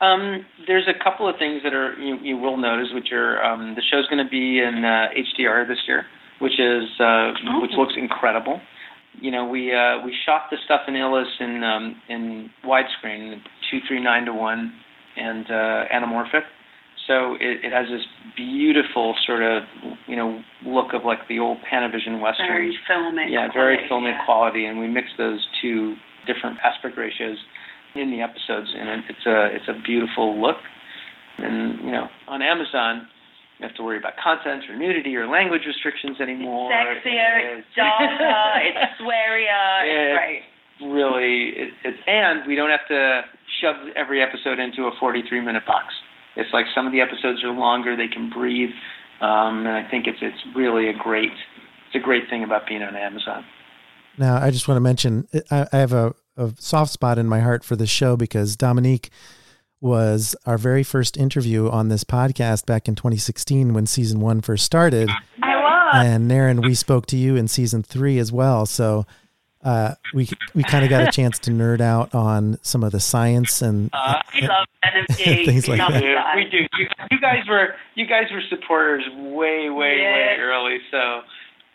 Um, 0.00 0.44
there's 0.66 0.88
a 0.88 1.04
couple 1.04 1.28
of 1.28 1.36
things 1.38 1.62
that 1.62 1.74
are 1.74 1.94
you, 1.94 2.18
you 2.20 2.36
will 2.36 2.56
notice, 2.56 2.88
which 2.92 3.12
are 3.12 3.40
um, 3.44 3.76
the 3.76 3.82
show's 3.82 4.08
going 4.08 4.24
to 4.24 4.28
be 4.28 4.58
in 4.58 4.84
uh, 4.84 5.08
HDR 5.14 5.68
this 5.68 5.78
year, 5.86 6.06
which 6.40 6.58
is 6.58 6.88
uh, 6.98 7.32
oh. 7.46 7.60
which 7.60 7.70
looks 7.76 7.92
incredible. 7.96 8.60
You 9.20 9.30
know, 9.30 9.46
we 9.46 9.72
uh, 9.72 10.04
we 10.04 10.16
shot 10.26 10.46
the 10.50 10.56
stuff 10.64 10.80
in 10.88 10.94
Ilus 10.94 11.28
in 11.38 11.62
um, 11.62 12.02
in 12.08 12.50
widescreen, 12.64 13.42
two 13.70 13.78
three 13.86 14.02
nine 14.02 14.24
to 14.24 14.32
one, 14.32 14.72
and 15.16 15.46
uh, 15.46 15.84
anamorphic. 15.94 16.42
So 17.06 17.34
it, 17.40 17.64
it 17.64 17.72
has 17.72 17.86
this 17.90 18.06
beautiful 18.36 19.14
sort 19.26 19.42
of 19.42 19.64
you 20.06 20.16
know 20.16 20.42
look 20.64 20.94
of 20.94 21.04
like 21.04 21.26
the 21.28 21.38
old 21.38 21.58
Panavision 21.66 22.20
Western. 22.20 22.46
Very 22.46 22.78
filmic. 22.88 23.26
Yeah, 23.28 23.48
very 23.52 23.78
filmic 23.90 24.14
yeah. 24.14 24.24
quality, 24.24 24.66
and 24.66 24.78
we 24.78 24.86
mix 24.86 25.08
those 25.18 25.44
two 25.60 25.96
different 26.26 26.58
aspect 26.62 26.96
ratios 26.96 27.38
in 27.94 28.10
the 28.10 28.22
episodes, 28.22 28.70
and 28.74 29.02
it's 29.08 29.26
a 29.26 29.46
it's 29.54 29.68
a 29.68 29.82
beautiful 29.84 30.40
look. 30.40 30.56
And 31.38 31.80
you 31.84 31.90
know, 31.90 32.06
on 32.28 32.40
Amazon, 32.42 33.08
you 33.58 33.66
have 33.66 33.76
to 33.76 33.82
worry 33.82 33.98
about 33.98 34.14
content 34.22 34.64
or 34.68 34.76
nudity 34.76 35.16
or 35.16 35.26
language 35.26 35.62
restrictions 35.66 36.20
anymore. 36.20 36.70
It's 36.72 37.06
sexier, 37.06 37.58
it's, 37.58 37.66
darker, 37.74 38.08
it's 38.66 39.00
swearier. 39.00 39.74
It's, 39.86 40.18
great. 40.18 40.42
Really, 40.82 41.50
it, 41.56 41.68
it's 41.84 41.98
and 42.06 42.46
we 42.46 42.54
don't 42.54 42.70
have 42.70 42.86
to 42.88 43.22
shove 43.60 43.76
every 43.96 44.22
episode 44.22 44.58
into 44.58 44.84
a 44.84 44.92
43 44.98 45.40
minute 45.40 45.66
box. 45.66 45.94
It's 46.36 46.52
like 46.52 46.66
some 46.74 46.86
of 46.86 46.92
the 46.92 47.00
episodes 47.00 47.42
are 47.44 47.52
longer; 47.52 47.96
they 47.96 48.08
can 48.08 48.30
breathe, 48.30 48.70
um, 49.20 49.66
and 49.66 49.68
I 49.68 49.88
think 49.90 50.06
it's 50.06 50.18
it's 50.20 50.38
really 50.56 50.88
a 50.88 50.94
great 50.94 51.32
it's 51.86 51.94
a 51.94 51.98
great 51.98 52.28
thing 52.30 52.44
about 52.44 52.66
being 52.66 52.82
on 52.82 52.96
Amazon. 52.96 53.44
Now, 54.18 54.36
I 54.36 54.50
just 54.50 54.68
want 54.68 54.76
to 54.76 54.80
mention 54.80 55.26
I, 55.50 55.66
I 55.72 55.78
have 55.78 55.92
a, 55.92 56.14
a 56.36 56.52
soft 56.58 56.92
spot 56.92 57.18
in 57.18 57.28
my 57.28 57.40
heart 57.40 57.64
for 57.64 57.76
this 57.76 57.90
show 57.90 58.16
because 58.16 58.56
Dominique 58.56 59.10
was 59.80 60.36
our 60.46 60.56
very 60.56 60.82
first 60.84 61.16
interview 61.16 61.68
on 61.68 61.88
this 61.88 62.04
podcast 62.04 62.66
back 62.66 62.86
in 62.88 62.94
2016 62.94 63.74
when 63.74 63.84
season 63.84 64.20
one 64.20 64.40
first 64.40 64.64
started. 64.64 65.10
I 65.42 65.56
was. 65.56 66.06
And 66.06 66.30
Naren, 66.30 66.64
we 66.64 66.74
spoke 66.74 67.06
to 67.06 67.16
you 67.16 67.36
in 67.36 67.48
season 67.48 67.82
three 67.82 68.18
as 68.18 68.30
well. 68.30 68.64
So 68.64 69.06
uh, 69.62 69.94
we 70.12 70.28
we 70.54 70.62
kind 70.62 70.84
of 70.84 70.90
got 70.90 71.08
a 71.08 71.12
chance 71.12 71.38
to 71.40 71.50
nerd 71.50 71.80
out 71.80 72.14
on 72.14 72.58
some 72.62 72.82
of 72.82 72.92
the 72.92 73.00
science 73.00 73.62
and 73.62 73.90
uh, 73.92 74.20
we 74.34 74.42
love 74.42 74.66
NFT 74.84 75.44
things 75.46 75.68
like 75.68 75.78
that. 75.78 76.02
Yeah, 76.02 76.36
we 76.36 76.44
do. 76.50 76.58
You, 76.58 76.88
you, 77.10 77.20
guys 77.20 77.46
were 77.48 77.74
you 77.94 78.06
guys 78.06 78.24
were 78.32 78.42
supporters 78.48 79.04
way 79.14 79.70
way 79.70 79.98
yeah. 80.00 80.12
way 80.12 80.36
early. 80.40 80.78
So 80.90 81.22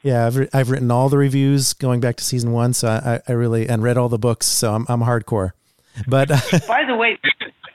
yeah, 0.04 0.28
I've 0.28 0.50
I've 0.54 0.70
written 0.70 0.92
all 0.92 1.10
the 1.10 1.18
reviews 1.18 1.74
going 1.74 2.00
back 2.00 2.18
to 2.18 2.24
season 2.24 2.52
one. 2.52 2.74
So 2.74 2.88
I, 2.90 3.22
I 3.28 3.32
really 3.34 3.68
and 3.68 3.82
read 3.82 3.98
all 3.98 4.10
the 4.10 4.20
books. 4.20 4.46
So 4.46 4.74
I'm 4.74 4.86
I'm 4.90 5.02
hardcore. 5.02 5.52
But 6.08 6.32
uh, 6.32 6.40
by 6.68 6.84
the 6.86 6.96
way, 6.96 7.18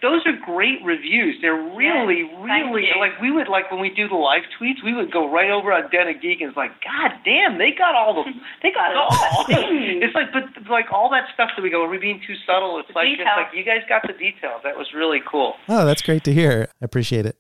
those 0.02 0.26
are 0.26 0.37
great 0.44 0.82
reviews. 0.85 1.38
They're 1.40 1.54
really, 1.54 2.26
yes, 2.26 2.42
really 2.42 2.88
like 2.98 3.20
we 3.20 3.30
would 3.30 3.48
like 3.48 3.70
when 3.70 3.80
we 3.80 3.90
do 3.90 4.08
the 4.08 4.16
live 4.16 4.42
tweets, 4.58 4.82
we 4.85 4.92
would 4.92 5.11
go 5.12 5.30
right 5.30 5.50
over 5.50 5.72
on 5.72 5.90
Den 5.90 6.08
of 6.08 6.20
Geek 6.20 6.40
and 6.40 6.50
it's 6.50 6.56
like, 6.56 6.72
God 6.82 7.12
damn, 7.24 7.56
they 7.56 7.70
got 7.70 7.94
all 7.94 8.12
the 8.14 8.30
they 8.62 8.70
got 8.72 8.90
it 8.90 8.96
all. 8.96 9.46
it's 10.02 10.14
like 10.14 10.32
but 10.32 10.70
like 10.70 10.87
all 10.92 11.08
that 11.11 11.26
stuff 11.32 11.50
that 11.56 11.62
we 11.62 11.70
go, 11.70 11.85
are 11.85 11.88
we 11.88 11.98
being 11.98 12.20
too 12.26 12.35
subtle? 12.44 12.78
It's 12.78 12.94
like 12.94 13.08
it's 13.08 13.22
like 13.22 13.54
you 13.54 13.64
guys 13.64 13.82
got 13.88 14.02
the 14.02 14.12
details. 14.12 14.61
That 14.64 14.76
was 14.76 14.88
really 14.94 15.20
cool. 15.24 15.54
Oh, 15.68 15.87
that's 15.87 16.02
great 16.02 16.24
to 16.24 16.32
hear. 16.32 16.68
I 16.82 16.85
appreciate 16.85 17.24
it. 17.24 17.37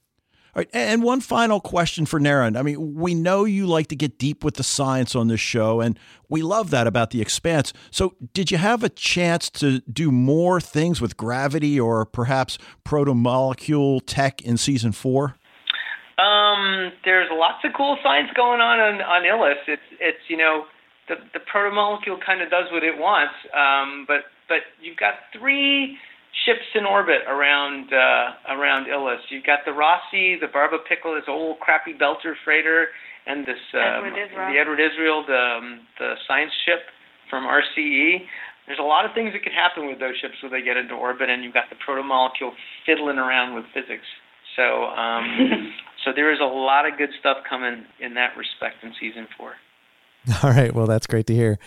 Right, 0.54 0.68
and 0.74 1.02
one 1.02 1.22
final 1.22 1.60
question 1.60 2.04
for 2.04 2.20
Naren. 2.20 2.58
I 2.58 2.62
mean, 2.62 2.94
we 2.94 3.14
know 3.14 3.46
you 3.46 3.66
like 3.66 3.86
to 3.86 3.96
get 3.96 4.18
deep 4.18 4.44
with 4.44 4.56
the 4.56 4.62
science 4.62 5.16
on 5.16 5.28
this 5.28 5.40
show, 5.40 5.80
and 5.80 5.98
we 6.28 6.42
love 6.42 6.68
that 6.70 6.86
about 6.86 7.10
The 7.10 7.22
Expanse. 7.22 7.72
So, 7.90 8.16
did 8.34 8.50
you 8.50 8.58
have 8.58 8.84
a 8.84 8.90
chance 8.90 9.48
to 9.48 9.80
do 9.80 10.12
more 10.12 10.60
things 10.60 11.00
with 11.00 11.16
gravity 11.16 11.80
or 11.80 12.04
perhaps 12.04 12.58
protomolecule 12.84 14.02
tech 14.04 14.42
in 14.42 14.58
season 14.58 14.92
four? 14.92 15.36
Um, 16.18 16.92
there's 17.06 17.30
lots 17.32 17.64
of 17.64 17.72
cool 17.74 17.96
science 18.02 18.28
going 18.36 18.60
on 18.60 18.78
on, 18.78 19.00
on. 19.00 19.56
It's 19.66 19.80
it's 20.00 20.20
you 20.28 20.36
know 20.36 20.66
the 21.08 21.14
the 21.32 21.40
protomolecule 21.40 22.22
kind 22.24 22.42
of 22.42 22.50
does 22.50 22.70
what 22.70 22.82
it 22.82 22.98
wants, 22.98 23.32
um, 23.56 24.04
but 24.06 24.24
but 24.48 24.60
you've 24.82 24.98
got 24.98 25.14
three 25.32 25.96
ships 26.44 26.64
in 26.74 26.84
orbit 26.84 27.22
around 27.28 27.92
uh, 27.92 28.56
around 28.56 28.88
Ilus. 28.88 29.20
You've 29.28 29.44
got 29.44 29.60
the 29.64 29.72
Rosie, 29.72 30.38
the 30.40 30.48
Barba 30.48 30.78
Pickle, 30.88 31.14
this 31.14 31.28
old 31.28 31.60
crappy 31.60 31.92
Belter 31.92 32.34
freighter, 32.44 32.88
and 33.26 33.46
this 33.46 33.60
um, 33.74 34.12
the 34.12 34.56
Edward 34.58 34.80
Israel, 34.80 35.24
the 35.26 35.58
um, 35.60 35.80
the 35.98 36.14
science 36.26 36.52
ship 36.64 36.80
from 37.28 37.44
RCE. 37.44 38.24
There's 38.66 38.78
a 38.78 38.86
lot 38.86 39.04
of 39.04 39.12
things 39.12 39.32
that 39.32 39.42
could 39.42 39.52
happen 39.52 39.88
with 39.88 39.98
those 39.98 40.14
ships 40.20 40.34
when 40.42 40.52
they 40.52 40.62
get 40.62 40.76
into 40.76 40.94
orbit, 40.94 41.28
and 41.28 41.42
you've 41.44 41.54
got 41.54 41.68
the 41.68 41.76
protomolecule 41.76 42.52
fiddling 42.86 43.18
around 43.18 43.54
with 43.54 43.64
physics. 43.74 44.06
So 44.56 44.86
um, 44.86 45.72
so 46.04 46.12
there 46.14 46.32
is 46.32 46.40
a 46.40 46.48
lot 46.48 46.86
of 46.86 46.96
good 46.96 47.10
stuff 47.20 47.38
coming 47.48 47.84
in 48.00 48.14
that 48.14 48.36
respect 48.36 48.82
in 48.82 48.92
season 48.98 49.28
four. 49.36 49.54
All 50.42 50.50
right. 50.50 50.72
Well, 50.72 50.86
that's 50.86 51.06
great 51.06 51.26
to 51.26 51.34
hear. 51.34 51.58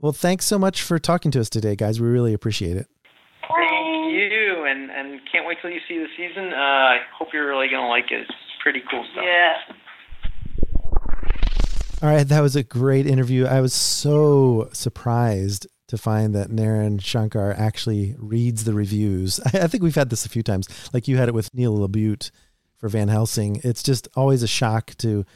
Well, 0.00 0.12
thanks 0.12 0.44
so 0.44 0.58
much 0.58 0.82
for 0.82 0.98
talking 0.98 1.30
to 1.30 1.40
us 1.40 1.48
today, 1.48 1.76
guys. 1.76 2.00
We 2.00 2.08
really 2.08 2.34
appreciate 2.34 2.76
it 2.76 2.88
you, 2.90 2.99
and 4.70 4.90
and 4.90 5.20
can't 5.30 5.46
wait 5.46 5.58
till 5.60 5.70
you 5.70 5.80
see 5.88 5.98
the 5.98 6.08
season. 6.16 6.52
Uh, 6.52 6.56
I 6.56 6.98
hope 7.16 7.28
you're 7.32 7.48
really 7.48 7.68
gonna 7.68 7.88
like 7.88 8.10
it. 8.10 8.22
It's 8.22 8.32
pretty 8.62 8.82
cool 8.90 9.04
stuff. 9.12 9.24
Yeah. 9.24 9.74
All 12.02 12.08
right, 12.08 12.26
that 12.26 12.40
was 12.40 12.56
a 12.56 12.62
great 12.62 13.06
interview. 13.06 13.44
I 13.44 13.60
was 13.60 13.74
so 13.74 14.70
surprised 14.72 15.66
to 15.88 15.98
find 15.98 16.34
that 16.34 16.48
Naren 16.48 17.02
Shankar 17.02 17.52
actually 17.52 18.14
reads 18.16 18.64
the 18.64 18.72
reviews. 18.72 19.38
I, 19.52 19.58
I 19.62 19.66
think 19.66 19.82
we've 19.82 19.94
had 19.94 20.08
this 20.08 20.24
a 20.24 20.30
few 20.30 20.42
times. 20.42 20.68
Like 20.94 21.08
you 21.08 21.16
had 21.18 21.28
it 21.28 21.34
with 21.34 21.52
Neil 21.52 21.76
LaBute 21.76 22.30
for 22.78 22.88
Van 22.88 23.08
Helsing. 23.08 23.60
It's 23.64 23.82
just 23.82 24.08
always 24.14 24.42
a 24.42 24.48
shock 24.48 24.94
to 24.98 25.26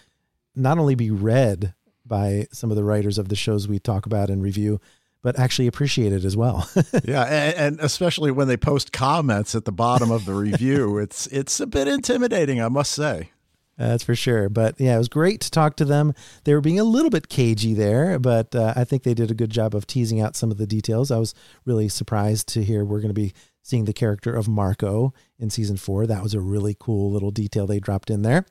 not 0.54 0.78
only 0.78 0.94
be 0.94 1.10
read 1.10 1.74
by 2.06 2.46
some 2.52 2.70
of 2.70 2.76
the 2.76 2.84
writers 2.84 3.18
of 3.18 3.28
the 3.28 3.36
shows 3.36 3.66
we 3.66 3.78
talk 3.78 4.06
about 4.06 4.30
and 4.30 4.42
review, 4.42 4.80
but 5.24 5.38
actually 5.38 5.66
appreciate 5.66 6.12
it 6.12 6.22
as 6.22 6.36
well. 6.36 6.68
yeah, 7.04 7.22
and, 7.22 7.56
and, 7.56 7.80
especially 7.80 8.30
when 8.30 8.46
they 8.46 8.58
post 8.58 8.92
comments 8.92 9.54
at 9.54 9.64
the 9.64 9.72
bottom 9.72 10.10
of 10.10 10.26
the 10.26 10.34
review, 10.34 10.98
it's 10.98 11.26
it's 11.28 11.58
a 11.58 11.66
bit 11.66 11.88
intimidating, 11.88 12.60
I 12.62 12.68
must 12.68 12.92
say. 12.92 13.30
That's 13.78 14.04
for 14.04 14.14
sure. 14.14 14.48
But 14.48 14.78
yeah, 14.78 14.94
it 14.94 14.98
was 14.98 15.08
great 15.08 15.40
to 15.40 15.50
talk 15.50 15.76
to 15.76 15.84
them. 15.84 16.14
They 16.44 16.54
were 16.54 16.60
being 16.60 16.78
a 16.78 16.84
little 16.84 17.10
bit 17.10 17.28
cagey 17.28 17.72
there, 17.74 18.20
but 18.20 18.54
uh, 18.54 18.74
I 18.76 18.84
think 18.84 19.02
they 19.02 19.14
did 19.14 19.32
a 19.32 19.34
good 19.34 19.50
job 19.50 19.74
of 19.74 19.86
teasing 19.86 20.20
out 20.20 20.36
some 20.36 20.52
of 20.52 20.58
the 20.58 20.66
details. 20.66 21.10
I 21.10 21.18
was 21.18 21.34
really 21.64 21.88
surprised 21.88 22.46
to 22.50 22.62
hear 22.62 22.84
we're 22.84 23.00
going 23.00 23.08
to 23.08 23.14
be 23.14 23.32
seeing 23.62 23.86
the 23.86 23.94
character 23.94 24.36
of 24.36 24.46
Marco 24.46 25.14
in 25.40 25.50
season 25.50 25.78
four. 25.78 26.06
That 26.06 26.22
was 26.22 26.34
a 26.34 26.40
really 26.40 26.76
cool 26.78 27.10
little 27.10 27.30
detail 27.32 27.66
they 27.66 27.80
dropped 27.80 28.10
in 28.10 28.22
there. 28.22 28.44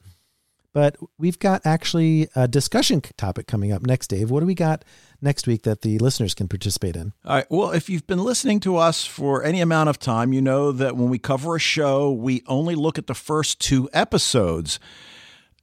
But 0.74 0.98
we've 1.20 1.38
got 1.38 1.62
actually 1.66 2.28
a 2.36 2.48
discussion 2.48 3.02
topic 3.16 3.46
coming 3.46 3.72
up 3.72 3.84
next, 3.84 4.08
Dave. 4.08 4.32
What 4.32 4.40
do 4.40 4.48
we 4.48 4.56
got 4.56 4.84
next 5.22 5.46
week 5.46 5.62
that 5.64 5.82
the 5.82 6.00
listeners 6.00 6.34
can 6.34 6.48
participate 6.48 6.96
in? 6.96 7.14
All 7.24 7.36
right. 7.36 7.46
Well, 7.50 7.72
if 7.72 7.90
you've 7.90 8.08
been 8.08 8.24
listening 8.24 8.60
to 8.62 8.78
us 8.78 9.06
for 9.06 9.44
any 9.44 9.62
amount 9.62 9.90
of 9.90 10.00
time, 10.00 10.34
you 10.34 10.42
know 10.42 10.72
that 10.72 10.98
when 10.98 11.10
we 11.10 11.20
cover 11.20 11.56
a 11.56 11.60
show, 11.60 12.12
we 12.12 12.42
only 12.48 12.74
look 12.74 12.98
at 12.98 13.06
the 13.06 13.14
first 13.14 13.60
two 13.60 13.88
episodes. 13.94 14.80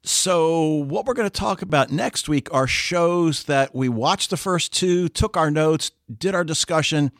So, 0.02 0.64
what 0.66 1.04
we're 1.04 1.14
going 1.14 1.28
to 1.28 1.40
talk 1.40 1.60
about 1.60 1.90
next 1.90 2.26
week 2.28 2.48
are 2.54 2.66
shows 2.66 3.44
that 3.44 3.74
we 3.74 3.88
watched 3.88 4.30
the 4.30 4.38
first 4.38 4.72
two, 4.72 5.08
took 5.08 5.36
our 5.36 5.50
notes, 5.50 5.90
did 6.16 6.34
our 6.34 6.44
discussion, 6.44 7.12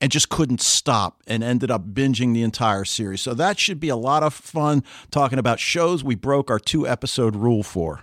and 0.00 0.12
just 0.12 0.28
couldn't 0.28 0.60
stop 0.60 1.22
and 1.26 1.42
ended 1.42 1.70
up 1.70 1.86
binging 1.86 2.34
the 2.34 2.42
entire 2.42 2.84
series. 2.84 3.22
So 3.22 3.34
that 3.34 3.58
should 3.58 3.80
be 3.80 3.88
a 3.88 3.96
lot 3.96 4.22
of 4.22 4.34
fun 4.34 4.84
talking 5.10 5.38
about 5.38 5.58
shows 5.60 6.04
we 6.04 6.14
broke 6.14 6.50
our 6.50 6.58
two 6.58 6.86
episode 6.86 7.36
rule 7.36 7.62
for. 7.62 8.02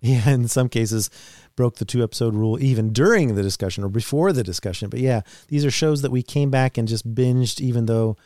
Yeah, 0.00 0.28
in 0.30 0.48
some 0.48 0.68
cases, 0.68 1.08
broke 1.56 1.76
the 1.76 1.86
two 1.86 2.02
episode 2.02 2.34
rule 2.34 2.62
even 2.62 2.92
during 2.92 3.34
the 3.34 3.42
discussion 3.42 3.84
or 3.84 3.88
before 3.88 4.32
the 4.32 4.42
discussion. 4.42 4.90
But 4.90 5.00
yeah, 5.00 5.22
these 5.48 5.64
are 5.64 5.70
shows 5.70 6.02
that 6.02 6.10
we 6.10 6.22
came 6.22 6.50
back 6.50 6.76
and 6.76 6.86
just 6.86 7.14
binged, 7.14 7.60
even 7.60 7.86
though 7.86 8.16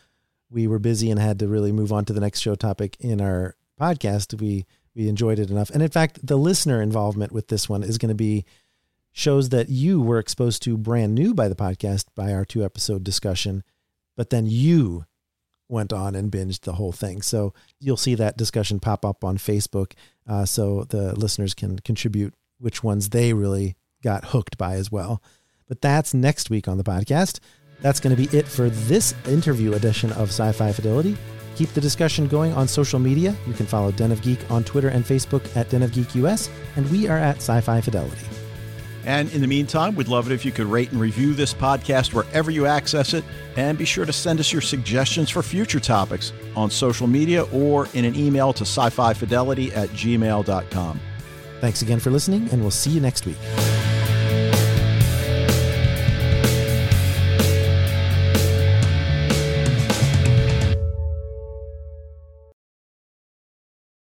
we 0.50 0.66
were 0.66 0.78
busy 0.78 1.10
and 1.10 1.20
had 1.20 1.38
to 1.38 1.46
really 1.46 1.70
move 1.72 1.92
on 1.92 2.04
to 2.06 2.12
the 2.12 2.20
next 2.20 2.40
show 2.40 2.54
topic 2.54 2.96
in 3.00 3.20
our 3.20 3.54
podcast. 3.80 4.40
We 4.40 4.66
we 4.96 5.08
enjoyed 5.08 5.38
it 5.38 5.50
enough, 5.50 5.70
and 5.70 5.82
in 5.82 5.90
fact, 5.90 6.26
the 6.26 6.36
listener 6.36 6.82
involvement 6.82 7.30
with 7.30 7.46
this 7.46 7.68
one 7.68 7.84
is 7.84 7.98
going 7.98 8.08
to 8.08 8.14
be 8.16 8.44
shows 9.18 9.48
that 9.48 9.68
you 9.68 10.00
were 10.00 10.20
exposed 10.20 10.62
to 10.62 10.78
brand 10.78 11.12
new 11.12 11.34
by 11.34 11.48
the 11.48 11.56
podcast 11.56 12.04
by 12.14 12.32
our 12.32 12.44
two 12.44 12.64
episode 12.64 13.02
discussion, 13.02 13.64
but 14.16 14.30
then 14.30 14.46
you 14.46 15.04
went 15.68 15.92
on 15.92 16.14
and 16.14 16.30
binged 16.30 16.60
the 16.60 16.74
whole 16.74 16.92
thing. 16.92 17.20
So 17.20 17.52
you'll 17.80 17.96
see 17.96 18.14
that 18.14 18.36
discussion 18.36 18.78
pop 18.78 19.04
up 19.04 19.24
on 19.24 19.36
Facebook 19.36 19.94
uh, 20.28 20.44
so 20.44 20.84
the 20.84 21.18
listeners 21.18 21.52
can 21.52 21.80
contribute 21.80 22.32
which 22.58 22.84
ones 22.84 23.08
they 23.08 23.32
really 23.32 23.76
got 24.04 24.26
hooked 24.26 24.56
by 24.56 24.74
as 24.74 24.92
well. 24.92 25.20
But 25.66 25.80
that's 25.80 26.14
next 26.14 26.48
week 26.48 26.68
on 26.68 26.78
the 26.78 26.84
podcast. 26.84 27.40
That's 27.80 27.98
going 27.98 28.14
to 28.14 28.22
be 28.22 28.36
it 28.36 28.46
for 28.46 28.70
this 28.70 29.14
interview 29.26 29.74
edition 29.74 30.12
of 30.12 30.28
Sci 30.28 30.52
Fi 30.52 30.70
Fidelity. 30.70 31.16
Keep 31.56 31.70
the 31.70 31.80
discussion 31.80 32.28
going 32.28 32.52
on 32.52 32.68
social 32.68 33.00
media. 33.00 33.34
You 33.48 33.52
can 33.52 33.66
follow 33.66 33.90
Den 33.90 34.12
of 34.12 34.22
Geek 34.22 34.48
on 34.48 34.62
Twitter 34.62 34.88
and 34.88 35.04
Facebook 35.04 35.56
at 35.56 35.68
Den 35.70 35.82
of 35.82 35.92
Geek 35.92 36.14
US, 36.14 36.48
and 36.76 36.88
we 36.92 37.08
are 37.08 37.18
at 37.18 37.38
Sci 37.38 37.60
Fi 37.60 37.80
Fidelity. 37.80 38.37
And 39.08 39.32
in 39.32 39.40
the 39.40 39.46
meantime, 39.46 39.94
we'd 39.94 40.06
love 40.06 40.30
it 40.30 40.34
if 40.34 40.44
you 40.44 40.52
could 40.52 40.66
rate 40.66 40.92
and 40.92 41.00
review 41.00 41.32
this 41.32 41.54
podcast 41.54 42.12
wherever 42.12 42.50
you 42.50 42.66
access 42.66 43.14
it. 43.14 43.24
And 43.56 43.78
be 43.78 43.86
sure 43.86 44.04
to 44.04 44.12
send 44.12 44.38
us 44.38 44.52
your 44.52 44.60
suggestions 44.60 45.30
for 45.30 45.42
future 45.42 45.80
topics 45.80 46.34
on 46.54 46.70
social 46.70 47.06
media 47.06 47.44
or 47.44 47.88
in 47.94 48.04
an 48.04 48.14
email 48.14 48.52
to 48.52 48.64
sci 48.64 48.90
fi 48.90 49.14
fidelity 49.14 49.72
at 49.72 49.88
gmail.com. 49.90 51.00
Thanks 51.62 51.80
again 51.80 52.00
for 52.00 52.10
listening, 52.10 52.50
and 52.52 52.60
we'll 52.60 52.70
see 52.70 52.90
you 52.90 53.00
next 53.00 53.24
week. 53.24 53.38